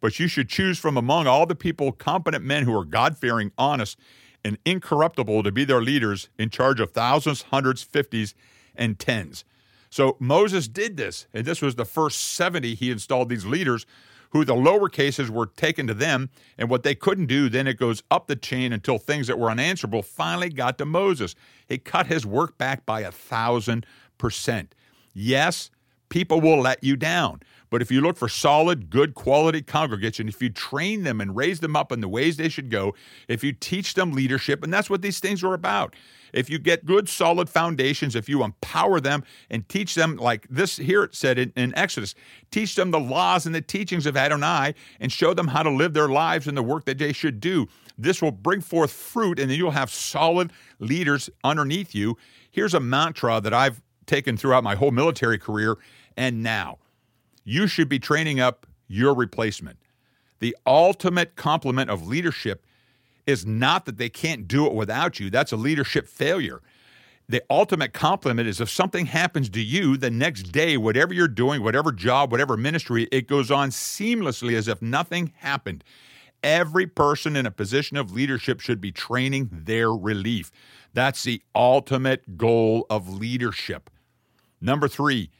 But 0.00 0.20
you 0.20 0.28
should 0.28 0.48
choose 0.48 0.78
from 0.78 0.96
among 0.96 1.26
all 1.26 1.46
the 1.46 1.56
people 1.56 1.90
competent 1.90 2.44
men 2.44 2.62
who 2.62 2.78
are 2.78 2.84
God 2.84 3.18
fearing, 3.18 3.50
honest, 3.58 3.98
and 4.44 4.56
incorruptible 4.64 5.42
to 5.42 5.50
be 5.50 5.64
their 5.64 5.82
leaders 5.82 6.28
in 6.38 6.48
charge 6.48 6.78
of 6.78 6.92
thousands, 6.92 7.42
hundreds, 7.50 7.82
fifties, 7.82 8.36
and 8.76 9.00
tens. 9.00 9.44
So 9.90 10.16
Moses 10.20 10.68
did 10.68 10.96
this, 10.96 11.26
and 11.34 11.44
this 11.44 11.60
was 11.60 11.74
the 11.74 11.84
first 11.84 12.20
70 12.20 12.76
he 12.76 12.92
installed 12.92 13.30
these 13.30 13.46
leaders 13.46 13.84
who 14.30 14.44
the 14.44 14.54
lower 14.54 14.88
cases 14.88 15.30
were 15.30 15.46
taken 15.46 15.86
to 15.86 15.94
them, 15.94 16.30
and 16.56 16.70
what 16.70 16.82
they 16.82 16.94
couldn't 16.94 17.26
do, 17.26 17.48
then 17.48 17.66
it 17.66 17.78
goes 17.78 18.02
up 18.10 18.26
the 18.26 18.36
chain 18.36 18.72
until 18.72 18.98
things 18.98 19.26
that 19.26 19.38
were 19.38 19.50
unanswerable 19.50 20.02
finally 20.02 20.48
got 20.48 20.78
to 20.78 20.84
Moses. 20.84 21.34
He 21.68 21.78
cut 21.78 22.06
his 22.06 22.24
work 22.24 22.56
back 22.56 22.86
by 22.86 23.00
a 23.00 23.12
thousand 23.12 23.86
percent. 24.18 24.74
Yes, 25.12 25.70
people 26.10 26.40
will 26.40 26.60
let 26.60 26.84
you 26.84 26.96
down. 26.96 27.40
But 27.70 27.82
if 27.82 27.90
you 27.90 28.00
look 28.00 28.16
for 28.16 28.28
solid, 28.28 28.90
good 28.90 29.14
quality 29.14 29.62
congregation, 29.62 30.28
if 30.28 30.42
you 30.42 30.50
train 30.50 31.04
them 31.04 31.20
and 31.20 31.36
raise 31.36 31.60
them 31.60 31.76
up 31.76 31.92
in 31.92 32.00
the 32.00 32.08
ways 32.08 32.36
they 32.36 32.48
should 32.48 32.68
go, 32.68 32.94
if 33.28 33.42
you 33.44 33.52
teach 33.52 33.94
them 33.94 34.12
leadership, 34.12 34.62
and 34.64 34.72
that's 34.72 34.90
what 34.90 35.02
these 35.02 35.20
things 35.20 35.42
are 35.44 35.54
about. 35.54 35.94
If 36.32 36.50
you 36.50 36.58
get 36.58 36.84
good, 36.84 37.08
solid 37.08 37.48
foundations, 37.48 38.14
if 38.14 38.28
you 38.28 38.44
empower 38.44 39.00
them 39.00 39.24
and 39.50 39.68
teach 39.68 39.94
them, 39.94 40.16
like 40.16 40.46
this 40.48 40.76
here 40.76 41.04
it 41.04 41.14
said 41.14 41.38
in, 41.38 41.52
in 41.56 41.76
Exodus, 41.76 42.14
teach 42.50 42.74
them 42.74 42.90
the 42.90 43.00
laws 43.00 43.46
and 43.46 43.54
the 43.54 43.60
teachings 43.60 44.06
of 44.06 44.16
Adonai 44.16 44.74
and 45.00 45.10
show 45.10 45.34
them 45.34 45.48
how 45.48 45.62
to 45.62 45.70
live 45.70 45.92
their 45.92 46.08
lives 46.08 46.46
and 46.46 46.56
the 46.56 46.62
work 46.62 46.84
that 46.84 46.98
they 46.98 47.12
should 47.12 47.40
do. 47.40 47.66
This 47.98 48.22
will 48.22 48.30
bring 48.30 48.60
forth 48.60 48.92
fruit, 48.92 49.38
and 49.38 49.50
then 49.50 49.58
you'll 49.58 49.72
have 49.72 49.90
solid 49.90 50.52
leaders 50.78 51.28
underneath 51.44 51.94
you. 51.94 52.16
Here's 52.50 52.74
a 52.74 52.80
mantra 52.80 53.40
that 53.40 53.52
I've 53.52 53.82
taken 54.06 54.36
throughout 54.36 54.64
my 54.64 54.74
whole 54.74 54.90
military 54.90 55.38
career 55.38 55.78
and 56.16 56.42
now 56.42 56.78
you 57.44 57.66
should 57.66 57.88
be 57.88 57.98
training 57.98 58.40
up 58.40 58.66
your 58.88 59.14
replacement. 59.14 59.78
The 60.40 60.56
ultimate 60.66 61.36
complement 61.36 61.90
of 61.90 62.06
leadership 62.06 62.64
is 63.26 63.46
not 63.46 63.84
that 63.84 63.98
they 63.98 64.08
can't 64.08 64.48
do 64.48 64.66
it 64.66 64.72
without 64.72 65.20
you. 65.20 65.30
That's 65.30 65.52
a 65.52 65.56
leadership 65.56 66.08
failure. 66.08 66.60
The 67.28 67.44
ultimate 67.48 67.92
compliment 67.92 68.48
is 68.48 68.60
if 68.60 68.68
something 68.68 69.06
happens 69.06 69.48
to 69.50 69.60
you 69.60 69.96
the 69.96 70.10
next 70.10 70.50
day, 70.50 70.76
whatever 70.76 71.14
you're 71.14 71.28
doing, 71.28 71.62
whatever 71.62 71.92
job, 71.92 72.32
whatever 72.32 72.56
ministry, 72.56 73.06
it 73.12 73.28
goes 73.28 73.52
on 73.52 73.70
seamlessly 73.70 74.56
as 74.56 74.66
if 74.66 74.82
nothing 74.82 75.32
happened. 75.36 75.84
Every 76.42 76.86
person 76.86 77.36
in 77.36 77.46
a 77.46 77.50
position 77.52 77.96
of 77.96 78.12
leadership 78.12 78.58
should 78.58 78.80
be 78.80 78.90
training 78.90 79.48
their 79.52 79.92
relief. 79.92 80.50
That's 80.92 81.22
the 81.22 81.42
ultimate 81.54 82.36
goal 82.36 82.86
of 82.90 83.08
leadership. 83.08 83.90
Number 84.60 84.88
three, 84.88 85.30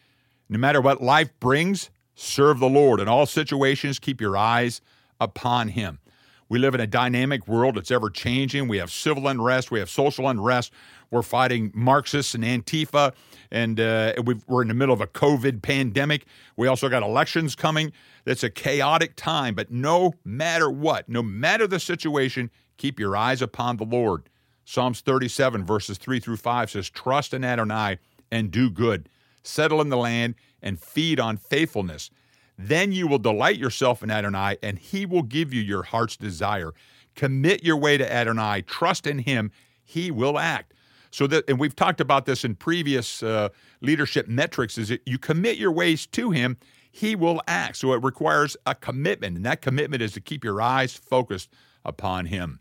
no 0.51 0.59
matter 0.59 0.81
what 0.81 1.01
life 1.01 1.31
brings, 1.39 1.91
serve 2.17 2.59
the 2.59 2.69
Lord. 2.69 3.01
In 3.01 3.09
all 3.09 3.25
situations, 3.25 4.01
keep 4.01 4.21
your 4.21 4.37
eyes 4.37 4.81
upon 5.21 5.69
Him. 5.69 6.01
We 6.49 6.59
live 6.59 6.75
in 6.75 6.81
a 6.81 6.87
dynamic 6.89 7.47
world. 7.47 7.79
It's 7.79 7.93
ever 7.93 8.11
changing. 8.11 8.67
We 8.67 8.79
have 8.79 8.91
civil 8.91 9.29
unrest. 9.29 9.71
We 9.71 9.79
have 9.79 9.89
social 9.89 10.29
unrest. 10.29 10.73
We're 11.13 11.23
fighting 11.23 11.71
Marxists 11.73 12.35
and 12.35 12.43
Antifa, 12.43 13.15
and 13.53 13.79
uh, 13.79 14.15
we 14.25 14.35
are 14.49 14.63
in 14.63 14.69
the 14.69 14.75
middle 14.75 14.93
of 14.93 15.01
a 15.01 15.07
COVID 15.07 15.63
pandemic. 15.63 16.27
We 16.57 16.67
also 16.67 16.89
got 16.89 17.05
elections 17.05 17.55
coming. 17.55 17.93
That's 18.25 18.43
a 18.43 18.51
chaotic 18.51 19.15
time. 19.15 19.55
But 19.55 19.71
no 19.71 20.15
matter 20.25 20.69
what, 20.69 21.09
no 21.09 21.23
matter 21.23 21.69
the 21.69 21.79
situation, 21.79 22.51
keep 22.77 22.99
your 22.99 23.17
eyes 23.17 23.41
upon 23.41 23.77
the 23.77 23.85
Lord. 23.85 24.29
Psalms 24.65 25.01
37, 25.01 25.65
verses 25.65 25.97
3 25.99 26.19
through 26.19 26.37
5 26.39 26.71
says, 26.73 26.91
Trust 26.91 27.33
in 27.35 27.45
Adonai 27.45 27.99
and 28.33 28.51
do 28.51 28.69
good 28.71 29.09
settle 29.43 29.81
in 29.81 29.89
the 29.89 29.97
land, 29.97 30.35
and 30.63 30.79
feed 30.79 31.19
on 31.19 31.37
faithfulness. 31.37 32.11
Then 32.59 32.93
you 32.93 33.07
will 33.07 33.19
delight 33.19 33.59
yourself 33.59 34.03
in 34.03 34.11
Adonai, 34.11 34.59
and 34.63 34.79
he 34.79 35.07
will 35.07 35.23
give 35.23 35.55
you 35.55 35.63
your 35.63 35.83
heart's 35.83 36.17
desire. 36.17 36.73
Commit 37.15 37.65
your 37.65 37.77
way 37.77 37.97
to 37.97 38.13
Adonai, 38.13 38.63
trust 38.63 39.07
in 39.07 39.21
him, 39.21 39.51
he 39.83 40.11
will 40.11 40.39
act. 40.39 40.75
So 41.11 41.27
that, 41.27 41.49
and 41.49 41.59
we've 41.59 41.75
talked 41.75 42.01
about 42.01 42.27
this 42.27 42.45
in 42.45 42.55
previous 42.55 43.23
uh, 43.23 43.49
leadership 43.81 44.29
metrics, 44.29 44.79
is 44.79 44.89
that 44.91 45.01
you 45.07 45.19
commit 45.19 45.57
your 45.57 45.73
ways 45.73 46.07
to 46.09 46.31
him, 46.31 46.57
he 46.93 47.17
will 47.17 47.41
act. 47.49 47.79
So 47.79 47.93
it 47.95 48.03
requires 48.03 48.57
a 48.67 48.75
commitment, 48.75 49.37
and 49.37 49.47
that 49.47 49.63
commitment 49.63 50.03
is 50.03 50.13
to 50.13 50.21
keep 50.21 50.45
your 50.45 50.61
eyes 50.61 50.95
focused 50.95 51.51
upon 51.85 52.27
him. 52.27 52.61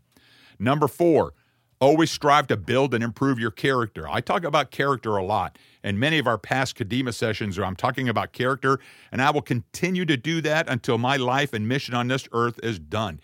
Number 0.58 0.88
four, 0.88 1.34
always 1.80 2.10
strive 2.10 2.46
to 2.48 2.56
build 2.56 2.92
and 2.94 3.02
improve 3.02 3.38
your 3.38 3.50
character. 3.50 4.06
I 4.08 4.20
talk 4.20 4.44
about 4.44 4.70
character 4.70 5.16
a 5.16 5.24
lot 5.24 5.58
and 5.82 5.98
many 5.98 6.18
of 6.18 6.26
our 6.26 6.38
past 6.38 6.76
Kadima 6.76 7.14
sessions 7.14 7.56
where 7.56 7.66
I'm 7.66 7.76
talking 7.76 8.08
about 8.08 8.32
character, 8.32 8.78
and 9.10 9.22
I 9.22 9.30
will 9.30 9.42
continue 9.42 10.04
to 10.04 10.16
do 10.16 10.40
that 10.42 10.68
until 10.68 10.98
my 10.98 11.16
life 11.16 11.52
and 11.54 11.66
mission 11.66 11.94
on 11.94 12.08
this 12.08 12.28
earth 12.32 12.60
is 12.62 12.78
done. 12.78 13.20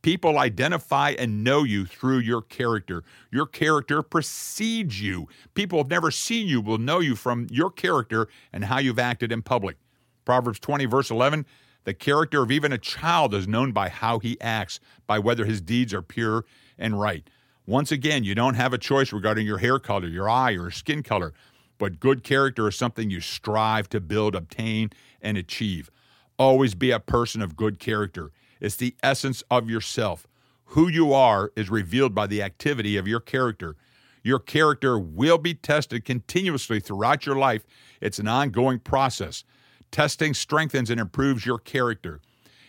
People 0.00 0.38
identify 0.38 1.10
and 1.18 1.42
know 1.44 1.64
you 1.64 1.84
through 1.84 2.18
your 2.18 2.40
character. 2.40 3.02
Your 3.30 3.46
character 3.46 4.02
precedes 4.02 5.02
you. 5.02 5.28
People 5.54 5.78
have 5.78 5.90
never 5.90 6.10
seen 6.10 6.46
you 6.46 6.60
will 6.60 6.78
know 6.78 7.00
you 7.00 7.16
from 7.16 7.46
your 7.50 7.70
character 7.70 8.28
and 8.52 8.64
how 8.64 8.78
you've 8.78 8.98
acted 8.98 9.32
in 9.32 9.42
public. 9.42 9.76
Proverbs 10.24 10.60
20, 10.60 10.86
verse 10.86 11.10
11 11.10 11.44
The 11.84 11.94
character 11.94 12.42
of 12.42 12.50
even 12.50 12.72
a 12.72 12.78
child 12.78 13.34
is 13.34 13.48
known 13.48 13.72
by 13.72 13.88
how 13.88 14.18
he 14.20 14.40
acts, 14.40 14.78
by 15.06 15.18
whether 15.18 15.44
his 15.44 15.60
deeds 15.60 15.92
are 15.92 16.02
pure 16.02 16.44
and 16.78 16.98
right. 16.98 17.28
Once 17.68 17.92
again, 17.92 18.24
you 18.24 18.34
don't 18.34 18.54
have 18.54 18.72
a 18.72 18.78
choice 18.78 19.12
regarding 19.12 19.46
your 19.46 19.58
hair 19.58 19.78
color, 19.78 20.08
your 20.08 20.26
eye, 20.26 20.52
or 20.52 20.70
skin 20.70 21.02
color. 21.02 21.34
But 21.76 22.00
good 22.00 22.24
character 22.24 22.66
is 22.66 22.76
something 22.76 23.10
you 23.10 23.20
strive 23.20 23.90
to 23.90 24.00
build, 24.00 24.34
obtain, 24.34 24.88
and 25.20 25.36
achieve. 25.36 25.90
Always 26.38 26.74
be 26.74 26.90
a 26.92 26.98
person 26.98 27.42
of 27.42 27.56
good 27.56 27.78
character. 27.78 28.30
It's 28.58 28.76
the 28.76 28.96
essence 29.02 29.42
of 29.50 29.68
yourself. 29.68 30.26
Who 30.68 30.88
you 30.88 31.12
are 31.12 31.52
is 31.56 31.68
revealed 31.68 32.14
by 32.14 32.26
the 32.26 32.42
activity 32.42 32.96
of 32.96 33.06
your 33.06 33.20
character. 33.20 33.76
Your 34.22 34.38
character 34.38 34.98
will 34.98 35.36
be 35.36 35.52
tested 35.52 36.06
continuously 36.06 36.80
throughout 36.80 37.26
your 37.26 37.36
life. 37.36 37.66
It's 38.00 38.18
an 38.18 38.28
ongoing 38.28 38.78
process. 38.78 39.44
Testing 39.90 40.32
strengthens 40.32 40.88
and 40.88 40.98
improves 40.98 41.44
your 41.44 41.58
character. 41.58 42.22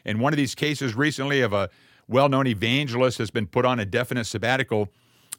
In 0.03 0.20
one 0.20 0.34
of 0.34 0.38
these 0.38 0.56
cases 0.56 0.94
recently 0.94 1.39
of 1.39 1.53
a 1.53 1.70
well 2.10 2.28
known 2.28 2.48
evangelist 2.48 3.20
has 3.20 3.32
been 3.32 3.48
put 3.48 3.63
on 3.63 3.80
a 3.80 3.86
definite 3.86 4.25
sabbatical, 4.25 4.89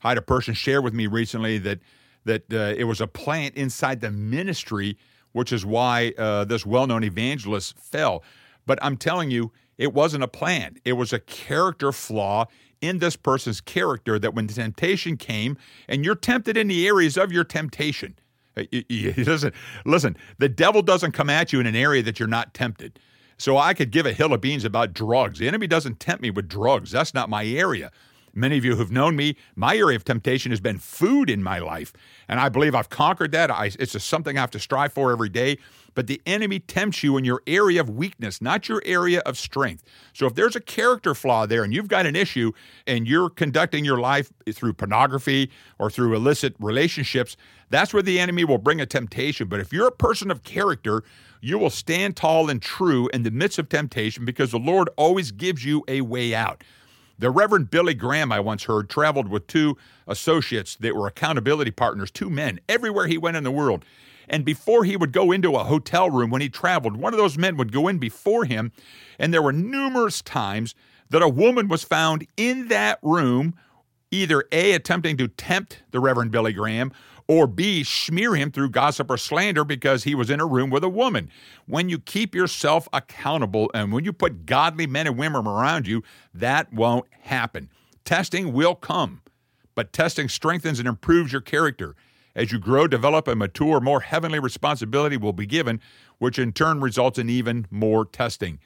I 0.03 0.11
had 0.11 0.19
a 0.19 0.23
person 0.23 0.55
share 0.55 0.81
with 0.81 0.95
me 0.95 1.07
recently 1.07 1.59
that 1.59 1.81
that 2.25 2.53
uh, 2.53 2.75
it 2.77 2.85
was 2.85 3.01
a 3.01 3.07
plant 3.07 3.55
inside 3.57 4.01
the 4.01 4.11
ministry, 4.11 4.97
which 5.33 5.53
is 5.53 5.65
why 5.65 6.13
uh, 6.19 6.45
this 6.45 6.65
well 6.65 6.87
known 6.87 7.05
evangelist 7.05 7.77
fell. 7.79 8.23
But 8.67 8.79
I'm 8.83 8.97
telling 8.97 9.31
you, 9.31 9.53
it 9.79 9.93
wasn't 9.93 10.23
a 10.23 10.29
plant, 10.29 10.79
it 10.85 10.95
was 10.95 11.13
a 11.13 11.19
character 11.19 11.93
flaw 11.93 12.47
in 12.81 12.99
this 12.99 13.17
person's 13.17 13.61
character 13.61 14.19
that 14.19 14.35
when 14.35 14.47
temptation 14.47 15.17
came, 15.17 15.59
and 15.89 16.05
you're 16.05 16.15
tempted 16.15 16.57
in 16.57 16.69
the 16.69 16.87
areas 16.87 17.19
of 17.19 17.31
your 17.31 17.45
temptation. 17.45 18.19
Uh, 18.57 18.65
he 18.71 19.13
doesn't 19.25 19.55
listen. 19.85 20.17
The 20.39 20.49
devil 20.49 20.83
doesn't 20.83 21.13
come 21.13 21.31
at 21.31 21.53
you 21.53 21.61
in 21.61 21.67
an 21.67 21.77
area 21.77 22.03
that 22.03 22.19
you're 22.19 22.29
not 22.29 22.55
tempted. 22.55 22.99
So 23.41 23.57
I 23.57 23.73
could 23.73 23.91
give 23.91 24.05
a 24.05 24.13
hill 24.13 24.35
of 24.35 24.43
beans 24.43 24.67
about 24.67 24.93
drugs. 24.93 25.39
The 25.39 25.49
enemy 25.49 25.67
doesn't 25.67 25.99
tempt 25.99 26.21
me 26.21 26.31
with 26.31 26.47
drugs. 26.47 26.91
That's 26.91 27.15
not 27.15 27.31
my 27.31 27.47
area. 27.47 27.91
Many 28.35 28.59
of 28.59 28.67
you 28.67 28.77
who've 28.77 28.93
known 28.93 29.17
me, 29.17 29.35
my 29.57 29.79
area 29.79 29.97
of 29.97 30.05
temptation 30.05 30.53
has 30.53 30.61
been 30.61 30.79
food 30.79 31.31
in 31.31 31.43
my 31.43 31.59
life. 31.59 31.95
And 32.29 32.39
I 32.39 32.51
believe 32.51 32.75
I've 32.75 32.91
conquered 32.91 33.33
that. 33.33 33.51
I, 33.51 33.71
it's 33.79 33.93
just 33.93 34.09
something 34.09 34.37
I 34.37 34.43
have 34.43 34.51
to 34.51 34.61
strive 34.61 34.93
for 34.93 35.11
every 35.11 35.31
day. 35.31 35.57
But 35.95 36.07
the 36.07 36.21
enemy 36.27 36.61
tempts 36.61 37.03
you 37.03 37.17
in 37.17 37.25
your 37.25 37.43
area 37.47 37.81
of 37.81 37.89
weakness, 37.89 38.43
not 38.43 38.69
your 38.69 38.83
area 38.85 39.21
of 39.21 39.39
strength. 39.39 39.85
So 40.13 40.27
if 40.27 40.35
there's 40.35 40.55
a 40.55 40.61
character 40.61 41.15
flaw 41.15 41.47
there 41.47 41.65
and 41.65 41.73
you've 41.73 41.89
got 41.89 42.05
an 42.05 42.17
issue 42.17 42.53
and 42.87 43.09
you're 43.09 43.31
conducting 43.31 43.87
your 43.87 43.99
life 43.99 44.31
through 44.53 44.75
pornography 44.75 45.51
or 45.79 45.91
through 45.91 46.15
illicit 46.15 46.55
relationships, 46.61 47.39
that's 47.71 47.95
where 47.95 48.03
the 48.03 48.19
enemy 48.19 48.45
will 48.45 48.59
bring 48.59 48.81
a 48.81 48.87
temptation. 48.87 49.49
But 49.49 49.61
if 49.61 49.73
you're 49.73 49.89
a 49.89 49.93
person 49.93 50.31
of 50.31 50.43
character, 50.43 51.03
you 51.41 51.59
will 51.59 51.71
stand 51.71 52.17
tall 52.17 52.51
and 52.51 52.61
true 52.61 53.09
in 53.15 53.23
the 53.23 53.31
midst 53.31 53.59
of 53.59 53.69
temptation 53.69 54.25
because 54.25 54.51
the 54.51 54.59
Lord 54.59 54.91
always 54.97 55.33
gives 55.33 55.65
you 55.65 55.85
a 55.89 56.03
way 56.03 56.35
out. 56.35 56.63
The 57.19 57.31
Reverend 57.31 57.71
Billy 57.71 57.95
Graham, 57.95 58.33
I 58.33 58.41
once 58.41 58.65
heard, 58.65 58.89
traveled 58.89 59.29
with 59.29 59.47
two 59.47 59.77
associates 60.07 60.77
that 60.77 60.97
were 60.97 61.07
accountability 61.07 61.71
partners, 61.71 62.11
two 62.11 62.31
men, 62.31 62.61
everywhere 62.69 63.07
he 63.07 63.19
went 63.19 63.37
in 63.37 63.45
the 63.45 63.51
world. 63.51 63.85
And 64.29 64.45
before 64.45 64.85
he 64.85 64.97
would 64.97 65.13
go 65.13 65.31
into 65.33 65.57
a 65.57 65.65
hotel 65.65 66.09
room 66.09 66.31
when 66.31 66.41
he 66.41 66.49
traveled, 66.49 66.97
one 66.97 67.13
of 67.13 67.19
those 67.19 67.37
men 67.37 67.57
would 67.57 67.73
go 67.73 67.89
in 67.89 67.99
before 67.99 68.45
him. 68.45 68.73
And 69.19 69.35
there 69.35 69.43
were 69.43 69.53
numerous 69.53 70.23
times 70.23 70.75
that 71.11 71.21
a 71.21 71.29
woman 71.29 71.69
was 71.69 71.83
found 71.83 72.27
in 72.37 72.69
that 72.69 72.99
room, 73.03 73.55
either 74.11 74.45
A, 74.53 74.73
attempting 74.73 75.17
to 75.19 75.29
tempt 75.29 75.83
the 75.91 76.01
Reverend 76.01 76.31
Billy 76.31 76.53
Graham, 76.53 76.93
or 77.31 77.47
B, 77.47 77.85
smear 77.85 78.35
him 78.35 78.51
through 78.51 78.71
gossip 78.71 79.09
or 79.09 79.17
slander 79.17 79.63
because 79.63 80.03
he 80.03 80.17
was 80.17 80.31
in 80.31 80.41
a 80.41 80.47
room 80.47 80.69
with 80.69 80.83
a 80.83 80.89
woman. 80.89 81.31
When 81.65 81.89
you 81.89 82.01
keep 82.01 82.35
yourself 82.35 82.89
accountable 82.93 83.71
and 83.73 83.93
when 83.93 84.05
you 84.05 84.13
put 84.13 84.47
godly 84.47 84.89
men 84.89 85.07
and 85.07 85.17
women 85.17 85.47
around 85.47 85.87
you, 85.87 86.03
that 86.35 86.73
won't 86.73 87.07
happen. 87.21 87.71
Testing 88.05 88.53
will 88.53 88.75
come, 88.75 89.23
but 89.77 89.93
testing 89.93 90.29
strengthens 90.29 90.81
and 90.81 90.89
improves 90.89 91.31
your 91.31 91.41
character. 91.41 91.95
As 92.35 92.51
you 92.51 92.59
grow, 92.59 92.89
develop, 92.89 93.29
and 93.29 93.39
mature, 93.39 93.79
more 93.79 94.01
heavenly 94.01 94.41
responsibility 94.41 95.17
will 95.17 95.33
be 95.33 95.47
given, 95.47 95.81
which 96.19 96.37
in 96.37 96.53
turn 96.53 96.81
results 96.81 97.17
in 97.17 97.31
even 97.31 97.65
more 97.71 98.05
testing. 98.05 98.59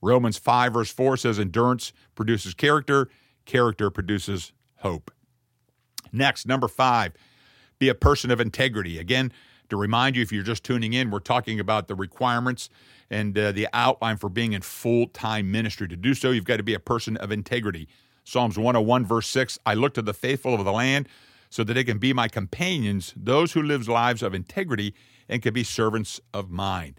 Romans 0.00 0.38
5, 0.38 0.74
verse 0.74 0.92
4 0.92 1.16
says, 1.16 1.40
Endurance 1.40 1.92
produces 2.14 2.54
character, 2.54 3.08
character 3.46 3.90
produces 3.90 4.52
hope. 4.76 5.10
Next, 6.12 6.46
number 6.46 6.68
five, 6.68 7.14
be 7.82 7.88
a 7.88 7.94
person 7.96 8.30
of 8.30 8.40
integrity. 8.40 9.00
Again, 9.00 9.32
to 9.68 9.76
remind 9.76 10.14
you, 10.14 10.22
if 10.22 10.30
you're 10.30 10.44
just 10.44 10.62
tuning 10.62 10.92
in, 10.92 11.10
we're 11.10 11.18
talking 11.18 11.58
about 11.58 11.88
the 11.88 11.96
requirements 11.96 12.70
and 13.10 13.36
uh, 13.36 13.50
the 13.50 13.66
outline 13.72 14.18
for 14.18 14.28
being 14.28 14.52
in 14.52 14.62
full 14.62 15.08
time 15.08 15.50
ministry. 15.50 15.88
To 15.88 15.96
do 15.96 16.14
so, 16.14 16.30
you've 16.30 16.44
got 16.44 16.58
to 16.58 16.62
be 16.62 16.74
a 16.74 16.78
person 16.78 17.16
of 17.16 17.32
integrity. 17.32 17.88
Psalms 18.22 18.56
101, 18.56 19.04
verse 19.04 19.26
6 19.26 19.58
I 19.66 19.74
look 19.74 19.94
to 19.94 20.02
the 20.02 20.14
faithful 20.14 20.54
of 20.54 20.64
the 20.64 20.70
land 20.70 21.08
so 21.50 21.64
that 21.64 21.74
they 21.74 21.82
can 21.82 21.98
be 21.98 22.12
my 22.12 22.28
companions, 22.28 23.12
those 23.16 23.54
who 23.54 23.60
live 23.60 23.88
lives 23.88 24.22
of 24.22 24.32
integrity 24.32 24.94
and 25.28 25.42
can 25.42 25.52
be 25.52 25.64
servants 25.64 26.20
of 26.32 26.52
mine. 26.52 26.94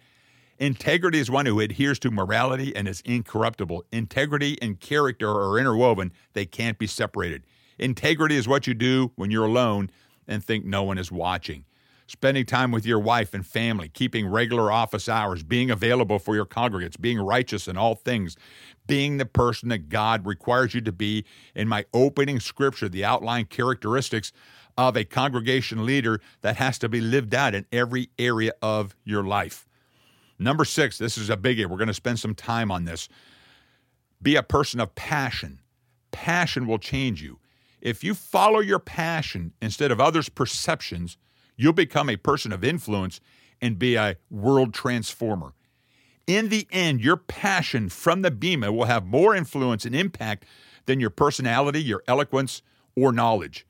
Integrity 0.60 1.20
is 1.20 1.32
one 1.32 1.46
who 1.46 1.62
adheres 1.62 1.98
to 2.00 2.12
morality 2.12 2.76
and 2.76 2.90
is 2.90 3.02
incorruptible. 3.06 3.86
Integrity 3.94 4.58
and 4.62 4.82
character 4.82 5.30
are 5.30 5.58
interwoven, 5.58 6.12
they 6.34 6.46
can't 6.46 6.78
be 6.78 6.88
separated. 6.88 7.44
Integrity 7.80 8.36
is 8.36 8.50
what 8.50 8.68
you 8.68 8.74
do 8.74 9.14
when 9.16 9.32
you're 9.32 9.46
alone 9.46 9.90
and 10.28 10.44
think 10.44 10.66
no 10.66 10.84
one 10.84 10.98
is 10.98 11.12
watching. 11.12 11.66
Spending 12.06 12.46
time 12.46 12.72
with 12.72 12.86
your 12.86 13.00
wife 13.00 13.34
and 13.34 13.48
family, 13.48 13.88
keeping 13.88 14.28
regular 14.28 14.72
office 14.72 15.08
hours, 15.08 15.42
being 15.42 15.72
available 15.72 16.20
for 16.20 16.36
your 16.36 16.46
congregants, 16.46 17.00
being 17.00 17.20
righteous 17.20 17.68
in 17.68 17.78
all 17.78 17.96
things, 17.96 18.36
being 18.88 19.18
the 19.18 19.26
person 19.26 19.70
that 19.70 19.90
God 19.90 20.26
requires 20.26 20.74
you 20.74 20.82
to 20.82 20.92
be. 20.92 21.24
In 21.56 21.68
my 21.68 21.86
opening 21.94 22.42
scripture, 22.42 22.90
the 22.90 23.06
outline 23.06 23.46
characteristics 23.46 24.34
of 24.78 24.98
a 24.98 25.06
congregation 25.06 25.86
leader 25.86 26.20
that 26.42 26.58
has 26.58 26.78
to 26.80 26.90
be 26.90 27.00
lived 27.00 27.34
out 27.34 27.56
in 27.56 27.66
every 27.72 28.10
area 28.20 28.52
of 28.62 28.96
your 29.06 29.24
life. 29.24 29.68
Number 30.40 30.66
six, 30.66 30.98
this 30.98 31.18
is 31.18 31.30
a 31.30 31.38
biggie. 31.38 31.66
We're 31.66 31.78
going 31.78 31.88
to 31.88 31.94
spend 31.94 32.20
some 32.20 32.36
time 32.36 32.70
on 32.70 32.86
this. 32.86 33.08
Be 34.22 34.36
a 34.36 34.44
person 34.44 34.80
of 34.80 34.94
passion. 34.96 35.60
Passion 36.12 36.68
will 36.68 36.80
change 36.80 37.22
you. 37.22 37.40
If 37.84 38.02
you 38.02 38.16
follow 38.16 38.62
your 38.62 38.80
passion 38.80 39.52
instead 39.62 39.92
of 39.92 40.00
others' 40.00 40.30
perceptions, 40.30 41.18
you'll 41.58 41.74
become 41.74 42.10
a 42.10 42.16
person 42.16 42.54
of 42.54 42.64
influence 42.64 43.20
and 43.62 43.78
be 43.78 43.96
a 43.96 44.16
world 44.32 44.74
transformer. 44.74 45.54
In 46.26 46.48
the 46.48 46.66
end, 46.72 47.02
your 47.02 47.18
passion 47.18 47.90
from 47.90 48.22
the 48.22 48.32
Bema 48.32 48.72
will 48.72 48.86
have 48.86 49.06
more 49.06 49.36
influence 49.36 49.84
and 49.84 49.94
impact 49.94 50.46
than 50.86 51.02
your 51.02 51.10
personality, 51.10 51.84
your 51.84 52.02
eloquence, 52.08 52.62
or 52.96 53.12
knowledge. 53.12 53.68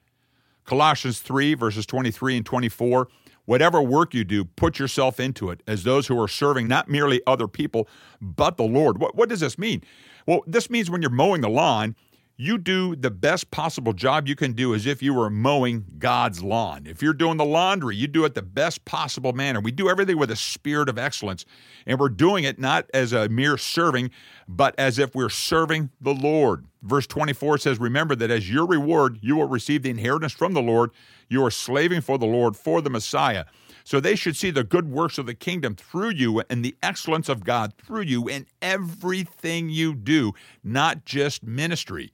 Colossians 0.63 1.20
3, 1.20 1.55
verses 1.55 1.88
23 1.88 2.38
and 2.38 2.46
24 2.46 3.08
Whatever 3.46 3.82
work 3.82 4.13
you 4.13 4.24
do, 4.24 4.46
put 4.46 4.79
yourself 4.79 5.20
into 5.20 5.50
it 5.50 5.62
as 5.67 5.84
those 5.84 6.08
who 6.08 6.22
are 6.22 6.29
serving 6.29 6.66
not 6.68 6.88
merely 6.88 7.20
other 7.27 7.48
people, 7.48 7.90
but 8.22 8.55
the 8.55 8.64
Lord. 8.64 9.00
What, 9.00 9.16
what 9.16 9.27
does 9.27 9.42
this 9.42 9.57
mean? 9.57 9.83
Well, 10.25 10.44
this 10.48 10.70
means 10.70 10.90
when 10.90 11.01
you're 11.01 11.11
mowing 11.11 11.42
the 11.42 11.50
lawn, 11.50 11.98
you 12.35 12.57
do 12.57 12.96
the 12.96 13.11
best 13.11 13.51
possible 13.51 13.93
job 13.93 14.27
you 14.27 14.35
can 14.35 14.53
do 14.53 14.74
as 14.74 14.87
if 14.87 15.03
you 15.03 15.13
were 15.13 15.29
mowing 15.29 15.85
God's 16.00 16.41
lawn. 16.41 16.87
If 16.87 17.01
you're 17.03 17.13
doing 17.13 17.37
the 17.37 17.46
laundry, 17.46 17.96
you 17.96 18.07
do 18.07 18.25
it 18.25 18.33
the 18.33 18.41
best 18.41 18.85
possible 18.85 19.33
manner. 19.33 19.59
We 19.59 19.72
do 19.72 19.87
everything 19.87 20.17
with 20.17 20.31
a 20.31 20.35
spirit 20.35 20.89
of 20.89 20.98
excellence, 20.98 21.46
and 21.85 22.00
we're 22.00 22.09
doing 22.09 22.43
it 22.43 22.57
not 22.57 22.89
as 22.91 23.13
a 23.13 23.29
mere 23.29 23.57
serving, 23.57 24.09
but 24.48 24.74
as 24.79 24.98
if 24.98 25.13
we're 25.13 25.29
serving 25.29 25.91
the 26.01 26.13
Lord. 26.13 26.65
Verse 26.81 27.05
24 27.05 27.59
says, 27.59 27.79
Remember 27.79 28.15
that 28.15 28.31
as 28.31 28.50
your 28.50 28.65
reward, 28.65 29.19
you 29.22 29.35
will 29.35 29.48
receive 29.48 29.83
the 29.83 29.91
inheritance 29.91 30.33
from 30.33 30.53
the 30.53 30.61
Lord. 30.61 30.89
You 31.29 31.46
are 31.46 31.51
slaving 31.51 32.01
for 32.01 32.17
the 32.17 32.25
Lord, 32.25 32.57
for 32.57 32.81
the 32.81 32.89
Messiah. 32.89 33.46
So 33.83 34.00
they 34.00 34.15
should 34.15 34.35
see 34.35 34.50
the 34.50 34.63
good 34.63 34.89
works 34.89 35.17
of 35.17 35.25
the 35.25 35.33
kingdom 35.33 35.75
through 35.75 36.11
you 36.11 36.41
and 36.50 36.63
the 36.63 36.75
excellence 36.81 37.29
of 37.29 37.43
God 37.43 37.74
through 37.77 38.03
you 38.03 38.27
in 38.27 38.48
everything 38.61 39.69
you 39.69 39.93
do, 39.93 40.33
not 40.63 41.05
just 41.05 41.43
ministry. 41.43 42.11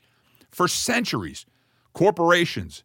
For 0.51 0.67
centuries, 0.67 1.45
corporations, 1.93 2.83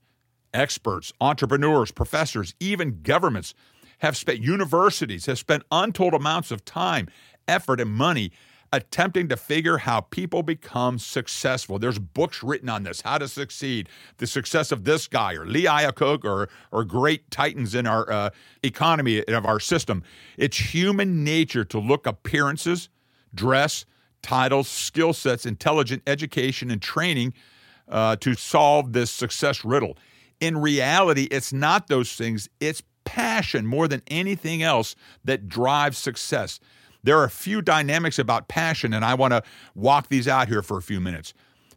experts, 0.53 1.13
entrepreneurs, 1.21 1.91
professors, 1.91 2.55
even 2.61 3.01
governments 3.03 3.55
have 3.99 4.17
spent, 4.17 4.41
universities 4.41 5.27
have 5.27 5.39
spent 5.39 5.63
untold 5.71 6.15
amounts 6.15 6.51
of 6.51 6.65
time, 6.65 7.09
effort, 7.49 7.81
and 7.81 7.91
money 7.91 8.33
attempting 8.73 9.29
to 9.29 9.37
figure 9.37 9.79
how 9.79 10.01
people 10.01 10.43
become 10.43 10.99
successful. 10.99 11.79
There's 11.79 11.99
books 11.99 12.43
written 12.43 12.69
on 12.69 12.83
this, 12.83 13.01
how 13.03 13.19
to 13.19 13.29
succeed, 13.29 13.89
the 14.17 14.27
success 14.27 14.73
of 14.73 14.85
this 14.85 15.07
guy 15.07 15.35
or 15.35 15.47
Lee 15.47 15.65
Iacocca 15.65 16.25
or, 16.25 16.49
or 16.73 16.85
great 16.85 17.31
titans 17.31 17.75
in 17.75 17.87
our 17.87 18.11
uh, 18.11 18.31
economy 18.65 19.25
of 19.29 19.47
our 19.47 19.61
system. 19.61 20.03
It's 20.37 20.57
human 20.57 21.23
nature 21.23 21.65
to 21.67 21.79
look 21.79 22.07
appearances, 22.07 22.89
dress, 23.33 23.87
titles, 24.23 24.69
skill 24.69 25.13
sets, 25.13 25.47
intelligent 25.47 26.03
education, 26.07 26.71
and 26.71 26.83
training 26.83 27.33
uh, 27.89 28.17
to 28.17 28.35
solve 28.35 28.93
this 28.93 29.11
success 29.11 29.65
riddle. 29.65 29.97
In 30.41 30.59
reality, 30.59 31.25
it's 31.31 31.53
not 31.53 31.89
those 31.89 32.15
things, 32.15 32.49
it's 32.61 32.83
passion 33.05 33.67
more 33.67 33.87
than 33.87 34.03
anything 34.09 34.63
else 34.63 34.97
that 35.25 35.49
drives 35.49 35.99
success. 35.99 36.61
There 37.03 37.19
are 37.19 37.25
a 37.25 37.31
few 37.31 37.61
dynamics 37.61 38.19
about 38.19 38.49
passion, 38.49 38.95
and 38.95 39.05
I 39.05 39.15
want 39.15 39.33
to 39.33 39.43
walk 39.75 40.09
these 40.09 40.27
out 40.27 40.49
here 40.49 40.63
for 40.63 40.79
a 40.79 40.83
few 40.83 41.01
minutes. 41.01 41.35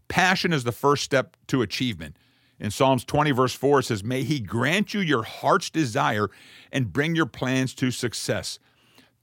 Passion 0.08 0.54
is 0.54 0.64
the 0.64 0.72
first 0.72 1.04
step 1.04 1.36
to 1.48 1.62
achievement. 1.62 2.18
In 2.60 2.72
Psalms 2.72 3.04
20, 3.04 3.32
verse 3.32 3.54
4, 3.54 3.80
it 3.80 3.84
says, 3.84 4.04
May 4.04 4.24
He 4.24 4.40
grant 4.40 4.94
you 4.94 5.02
your 5.02 5.24
heart's 5.24 5.70
desire 5.70 6.30
and 6.72 6.92
bring 6.92 7.16
your 7.16 7.26
plans 7.26 7.76
to 7.76 7.92
success. 7.92 8.58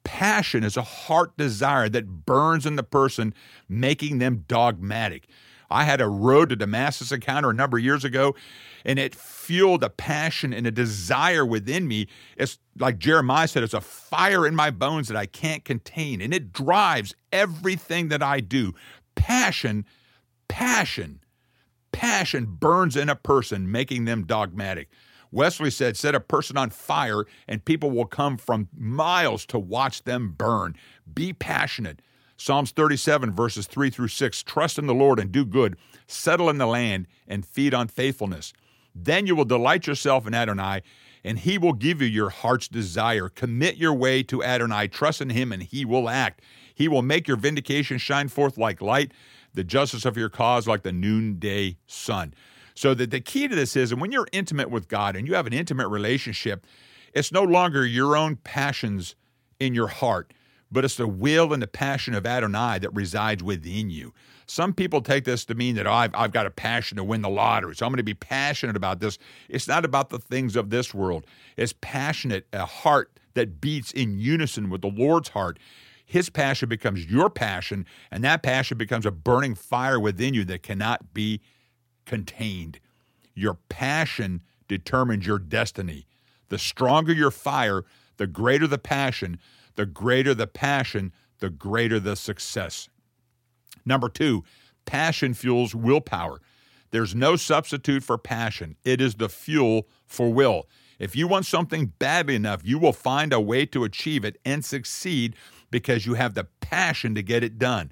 Passion 0.05 0.63
is 0.63 0.77
a 0.77 0.83
heart 0.83 1.37
desire 1.37 1.89
that 1.89 2.27
burns 2.27 2.67
in 2.67 2.77
the 2.77 2.83
person, 2.83 3.35
making 3.69 4.19
them 4.19 4.45
dogmatic. 4.47 5.27
I 5.75 5.83
had 5.83 6.01
a 6.01 6.09
road 6.09 6.51
to 6.51 6.57
Damascus 6.57 7.11
encounter 7.11 7.51
a 7.51 7.55
number 7.55 7.79
of 7.79 7.85
years 7.85 8.05
ago, 8.05 8.37
and 8.85 8.97
it 8.97 9.13
fueled 9.13 9.83
a 9.83 9.91
passion 9.91 10.55
and 10.55 10.69
a 10.69 10.71
desire 10.71 11.45
within 11.45 11.89
me. 11.89 12.07
It's 12.37 12.59
like 12.79 12.99
Jeremiah 12.99 13.49
said, 13.49 13.65
it's 13.65 13.75
a 13.75 13.81
fire 13.81 14.47
in 14.47 14.55
my 14.55 14.71
bones 14.71 15.09
that 15.09 15.17
I 15.17 15.27
can't 15.27 15.65
contain, 15.65 16.21
and 16.21 16.33
it 16.33 16.53
drives 16.53 17.17
everything 17.33 18.09
that 18.09 18.23
I 18.23 18.39
do. 18.39 18.73
Passion, 19.17 19.85
passion, 20.47 21.19
passion 21.91 22.47
burns 22.47 22.97
in 22.97 23.09
a 23.09 23.17
person, 23.17 23.69
making 23.69 24.05
them 24.05 24.25
dogmatic. 24.27 24.89
Wesley 25.33 25.73
said, 25.73 25.97
Set 25.97 26.15
a 26.15 26.21
person 26.21 26.57
on 26.57 26.71
fire, 26.71 27.25
and 27.49 27.65
people 27.65 27.91
will 27.91 28.07
come 28.07 28.37
from 28.37 28.69
miles 28.79 29.45
to 29.47 29.59
watch 29.59 30.05
them 30.05 30.37
burn. 30.39 30.77
Be 31.13 31.33
passionate. 31.33 32.01
Psalms 32.37 32.73
37, 32.73 33.33
verses 33.33 33.67
3 33.67 33.91
through 33.91 34.09
6 34.09 34.43
Trust 34.43 34.79
in 34.79 34.87
the 34.87 34.95
Lord 34.95 35.21
and 35.21 35.31
do 35.31 35.45
good, 35.45 35.77
settle 36.07 36.51
in 36.51 36.59
the 36.59 36.67
land, 36.67 37.07
and 37.29 37.47
feed 37.47 37.73
on 37.73 37.89
faithfulness. 37.89 38.53
Then 38.95 39.27
you 39.27 39.35
will 39.35 39.45
delight 39.45 39.87
yourself 39.87 40.27
in 40.27 40.35
Adonai, 40.35 40.83
and 41.23 41.39
he 41.39 41.59
will 41.59 41.73
give 41.73 42.03
you 42.03 42.09
your 42.09 42.31
heart's 42.31 42.69
desire. 42.69 43.29
Commit 43.29 43.77
your 43.77 43.95
way 43.95 44.23
to 44.25 44.43
Adonai, 44.43 44.89
trust 44.89 45.21
in 45.21 45.31
him, 45.31 45.53
and 45.53 45.63
he 45.63 45.85
will 45.85 46.09
act. 46.09 46.43
He 46.75 46.89
will 46.89 47.03
make 47.03 47.27
your 47.27 47.37
vindication 47.37 47.99
shine 47.99 48.29
forth 48.29 48.59
like 48.59 48.83
light, 48.83 49.13
the 49.55 49.65
justice 49.65 50.05
of 50.05 50.17
your 50.17 50.29
cause 50.29 50.67
like 50.67 50.83
the 50.83 50.93
noonday 50.93 51.77
sun. 51.87 52.35
So 52.75 52.93
that 52.95 53.11
the 53.11 53.21
key 53.21 53.47
to 53.47 53.55
this 53.55 53.77
is, 53.77 53.93
and 53.93 54.01
when 54.01 54.11
you're 54.11 54.27
intimate 54.33 54.71
with 54.71 54.89
God 54.89 55.15
and 55.15 55.29
you 55.29 55.35
have 55.35 55.47
an 55.47 55.53
intimate 55.53 55.89
relationship, 55.89 56.67
it's 57.15 57.31
no 57.31 57.45
longer 57.45 57.87
your 57.87 58.17
own 58.17 58.37
passions 58.37 59.15
in 59.61 59.75
your 59.75 59.87
heart 59.87 60.33
but 60.75 60.85
it's 60.85 60.97
the 60.97 61.09
will 61.09 61.53
and 61.53 61.63
the 61.63 61.67
passion 61.67 62.15
of 62.15 62.27
Adonai 62.27 62.79
that 62.81 62.93
resides 62.93 63.43
within 63.43 63.89
you. 63.89 64.13
Some 64.47 64.75
people 64.75 65.01
take 65.01 65.25
this 65.25 65.45
to 65.47 65.55
mean 65.55 65.77
that 65.77 65.87
oh, 65.87 65.93
I've, 65.93 66.15
I've 66.15 66.33
got 66.33 66.47
a 66.47 66.51
passion 66.51 66.97
to 66.99 67.05
win 67.05 67.23
the 67.23 67.31
lottery, 67.31 67.75
so 67.75 67.87
I'm 67.87 67.93
going 67.93 67.99
to 67.99 68.03
be 68.03 68.13
passionate 68.13 68.77
about 68.77 69.01
this. 69.01 69.17
It's 69.49 69.69
not 69.69 69.85
about 69.85 70.11
the 70.11 70.19
things 70.19 70.57
of 70.57 70.69
this 70.69 70.93
world. 70.93 71.27
It's 71.57 71.75
passionate, 71.81 72.47
a 72.53 72.67
heart 72.67 73.19
that 73.33 73.61
beats 73.61 73.91
in 73.93 74.19
unison 74.19 74.69
with 74.69 74.83
the 74.83 74.91
Lord's 74.91 75.31
heart. 75.31 75.59
His 76.05 76.29
passion 76.29 76.69
becomes 76.69 77.07
your 77.07 77.31
passion, 77.31 77.87
and 78.11 78.23
that 78.25 78.43
passion 78.43 78.77
becomes 78.77 79.07
a 79.07 79.11
burning 79.11 79.55
fire 79.55 79.99
within 79.99 80.35
you 80.35 80.45
that 80.45 80.63
cannot 80.63 81.15
be 81.15 81.41
contained. 82.05 82.81
Your 83.35 83.55
passion 83.69 84.43
determines 84.69 85.27
your 85.27 85.39
destiny. 85.39 86.07
The 86.51 86.59
stronger 86.59 87.13
your 87.13 87.31
fire, 87.31 87.85
the 88.19 88.27
greater 88.27 88.67
the 88.67 88.79
passion. 88.79 89.39
The 89.77 89.87
greater 89.87 90.35
the 90.35 90.47
passion, 90.47 91.13
the 91.39 91.51
greater 91.51 91.99
the 91.99 92.17
success. 92.17 92.89
Number 93.85 94.09
two, 94.09 94.45
passion 94.85 95.35
fuels 95.35 95.75
willpower. 95.75 96.41
There's 96.91 97.15
no 97.15 97.37
substitute 97.37 98.05
for 98.05 98.19
passion, 98.19 98.77
it 98.85 99.01
is 99.01 99.17
the 99.17 99.29
fuel 99.29 99.89
for 100.07 100.33
will. 100.33 100.69
If 100.99 101.17
you 101.17 101.27
want 101.27 101.45
something 101.47 101.87
badly 101.99 102.37
enough, 102.37 102.61
you 102.65 102.79
will 102.79 102.93
find 102.93 103.33
a 103.33 103.41
way 103.41 103.67
to 103.67 103.83
achieve 103.83 104.25
it 104.25 104.39
and 104.45 104.65
succeed 104.65 105.35
because 105.71 106.07
you 106.07 106.15
have 106.15 106.35
the 106.35 106.47
passion 106.61 107.17
to 107.17 107.23
get 107.23 107.43
it 107.43 107.59
done. 107.59 107.91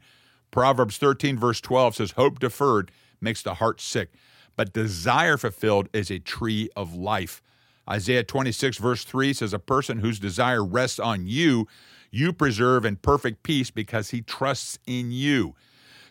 Proverbs 0.52 0.98
13, 0.98 1.36
verse 1.36 1.60
12 1.60 1.96
says, 1.96 2.10
Hope 2.12 2.38
deferred 2.38 2.92
makes 3.20 3.42
the 3.42 3.54
heart 3.54 3.80
sick, 3.80 4.12
but 4.54 4.72
desire 4.72 5.36
fulfilled 5.36 5.88
is 5.92 6.10
a 6.10 6.20
tree 6.20 6.68
of 6.76 6.94
life. 6.94 7.42
Isaiah 7.88 8.24
26, 8.24 8.78
verse 8.78 9.04
3 9.04 9.32
says, 9.32 9.52
A 9.52 9.58
person 9.58 9.98
whose 9.98 10.18
desire 10.18 10.64
rests 10.64 10.98
on 10.98 11.26
you, 11.26 11.66
you 12.10 12.32
preserve 12.32 12.84
in 12.84 12.96
perfect 12.96 13.42
peace 13.42 13.70
because 13.70 14.10
he 14.10 14.20
trusts 14.20 14.78
in 14.86 15.10
you. 15.10 15.54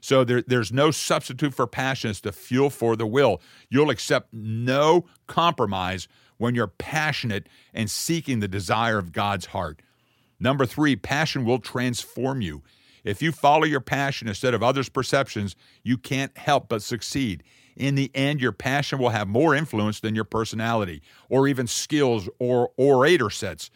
So 0.02 0.24
there, 0.24 0.42
there's 0.42 0.72
no 0.72 0.90
substitute 0.92 1.54
for 1.54 1.68
passion. 1.68 2.10
It's 2.10 2.20
the 2.20 2.32
fuel 2.32 2.72
for 2.72 2.96
the 2.96 3.06
will. 3.06 3.40
You'll 3.70 3.92
accept 3.92 4.34
no 4.34 5.06
compromise 5.28 6.08
when 6.38 6.56
you're 6.56 6.68
passionate 6.68 7.48
and 7.74 7.90
seeking 7.90 8.40
the 8.40 8.48
desire 8.48 8.98
of 8.98 9.12
God's 9.12 9.48
heart. 9.48 9.82
Number 10.40 10.66
three, 10.66 10.96
passion 10.96 11.46
will 11.46 11.60
transform 11.60 12.42
you. 12.42 12.64
If 13.04 13.22
you 13.22 13.32
follow 13.32 13.64
your 13.64 13.80
passion 13.80 14.28
instead 14.28 14.56
of 14.56 14.64
others' 14.64 14.90
perceptions, 14.90 15.56
you 15.84 15.98
can't 15.98 16.36
help 16.36 16.68
but 16.68 16.82
succeed. 16.82 17.44
In 17.82 17.96
the 17.96 18.12
end, 18.14 18.40
your 18.40 18.52
passion 18.52 19.00
will 19.00 19.10
have 19.10 19.28
more 19.28 19.56
influence 19.56 20.00
than 20.00 20.14
your 20.14 20.24
personality 20.24 21.02
or 21.30 21.48
even 21.48 21.66
skills 21.66 22.30
or 22.38 22.70
orator 22.78 23.32
sets. 23.32 23.72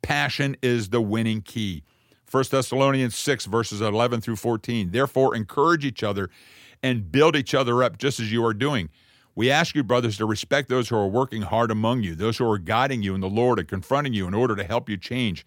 Passion 0.00 0.56
is 0.62 0.88
the 0.88 1.02
winning 1.02 1.42
key. 1.42 1.82
1 2.30 2.44
Thessalonians 2.50 3.14
6, 3.14 3.44
verses 3.44 3.82
11 3.82 4.22
through 4.22 4.36
14. 4.36 4.90
Therefore, 4.90 5.36
encourage 5.36 5.84
each 5.84 6.02
other 6.02 6.30
and 6.82 7.12
build 7.12 7.36
each 7.36 7.54
other 7.54 7.82
up 7.82 7.98
just 7.98 8.18
as 8.20 8.32
you 8.32 8.42
are 8.42 8.54
doing. 8.54 8.88
We 9.34 9.50
ask 9.50 9.74
you, 9.74 9.84
brothers, 9.84 10.16
to 10.16 10.24
respect 10.24 10.70
those 10.70 10.88
who 10.88 10.96
are 10.96 11.06
working 11.06 11.42
hard 11.42 11.70
among 11.70 12.02
you, 12.02 12.14
those 12.14 12.38
who 12.38 12.50
are 12.50 12.56
guiding 12.56 13.02
you 13.02 13.14
in 13.14 13.20
the 13.20 13.28
Lord 13.28 13.58
and 13.58 13.68
confronting 13.68 14.14
you 14.14 14.26
in 14.26 14.32
order 14.32 14.56
to 14.56 14.64
help 14.64 14.88
you 14.88 14.96
change. 14.96 15.44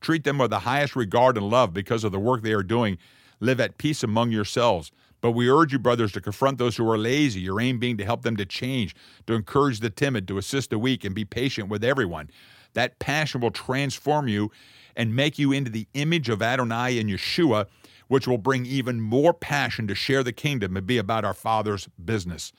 Treat 0.00 0.22
them 0.22 0.38
with 0.38 0.50
the 0.50 0.60
highest 0.60 0.94
regard 0.94 1.36
and 1.36 1.50
love 1.50 1.74
because 1.74 2.04
of 2.04 2.12
the 2.12 2.20
work 2.20 2.42
they 2.42 2.52
are 2.52 2.62
doing. 2.62 2.98
Live 3.40 3.58
at 3.58 3.78
peace 3.78 4.04
among 4.04 4.30
yourselves. 4.30 4.92
But 5.20 5.32
we 5.32 5.50
urge 5.50 5.72
you, 5.72 5.78
brothers, 5.78 6.12
to 6.12 6.20
confront 6.20 6.58
those 6.58 6.76
who 6.76 6.88
are 6.88 6.98
lazy, 6.98 7.40
your 7.40 7.60
aim 7.60 7.78
being 7.78 7.96
to 7.96 8.04
help 8.04 8.22
them 8.22 8.36
to 8.36 8.46
change, 8.46 8.94
to 9.26 9.34
encourage 9.34 9.80
the 9.80 9.90
timid, 9.90 10.28
to 10.28 10.38
assist 10.38 10.70
the 10.70 10.78
weak, 10.78 11.04
and 11.04 11.14
be 11.14 11.24
patient 11.24 11.68
with 11.68 11.82
everyone. 11.82 12.30
That 12.74 12.98
passion 12.98 13.40
will 13.40 13.50
transform 13.50 14.28
you 14.28 14.52
and 14.94 15.16
make 15.16 15.38
you 15.38 15.52
into 15.52 15.70
the 15.70 15.88
image 15.94 16.28
of 16.28 16.42
Adonai 16.42 16.98
and 16.98 17.10
Yeshua, 17.10 17.66
which 18.06 18.28
will 18.28 18.38
bring 18.38 18.64
even 18.66 19.00
more 19.00 19.34
passion 19.34 19.86
to 19.88 19.94
share 19.94 20.22
the 20.22 20.32
kingdom 20.32 20.76
and 20.76 20.86
be 20.86 20.98
about 20.98 21.24
our 21.24 21.34
Father's 21.34 21.88
business. 22.04 22.52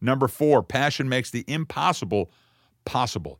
Number 0.00 0.28
four, 0.28 0.62
passion 0.62 1.08
makes 1.08 1.30
the 1.30 1.44
impossible 1.46 2.30
possible. 2.84 3.38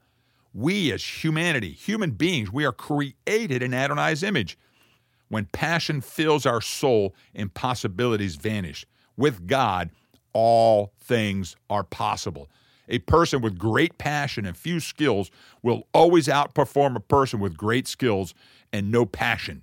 We, 0.55 0.93
as 0.93 1.25
humanity, 1.25 1.73
human 1.73 2.13
beings, 2.13 2.53
we 2.53 2.65
are 2.65 2.73
created 2.73 3.63
in 3.63 3.75
Adonai's 3.75 4.23
image. 4.23 4.59
When 5.33 5.47
passion 5.47 6.03
fills 6.03 6.45
our 6.45 6.61
soul, 6.61 7.15
impossibilities 7.33 8.37
vanish. 8.37 8.85
With 9.17 9.47
God, 9.47 9.89
all 10.35 10.93
things 11.01 11.57
are 11.71 11.85
possible. 11.85 12.51
A 12.87 12.99
person 12.99 13.41
with 13.41 13.57
great 13.57 13.97
passion 13.97 14.45
and 14.45 14.55
few 14.55 14.79
skills 14.79 15.31
will 15.63 15.87
always 15.95 16.29
outperform 16.29 16.97
a 16.97 17.01
person 17.01 17.41
with 17.41 17.57
great 17.57 17.89
skills 17.89 18.35
and 18.75 18.93
no 18.93 19.07
passion. 19.07 19.63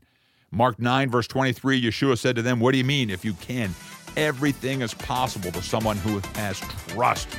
Mark 0.49 0.79
9, 0.79 1.11
verse 1.11 1.27
23, 1.27 1.79
Yeshua 1.79 2.17
said 2.17 2.35
to 2.37 2.41
them, 2.41 2.59
What 2.59 2.71
do 2.71 2.79
you 2.79 2.83
mean? 2.83 3.11
If 3.11 3.23
you 3.23 3.33
can, 3.33 3.75
everything 4.17 4.81
is 4.81 4.95
possible 4.95 5.51
to 5.51 5.61
someone 5.61 5.97
who 5.97 6.19
has 6.33 6.59
trust. 6.87 7.29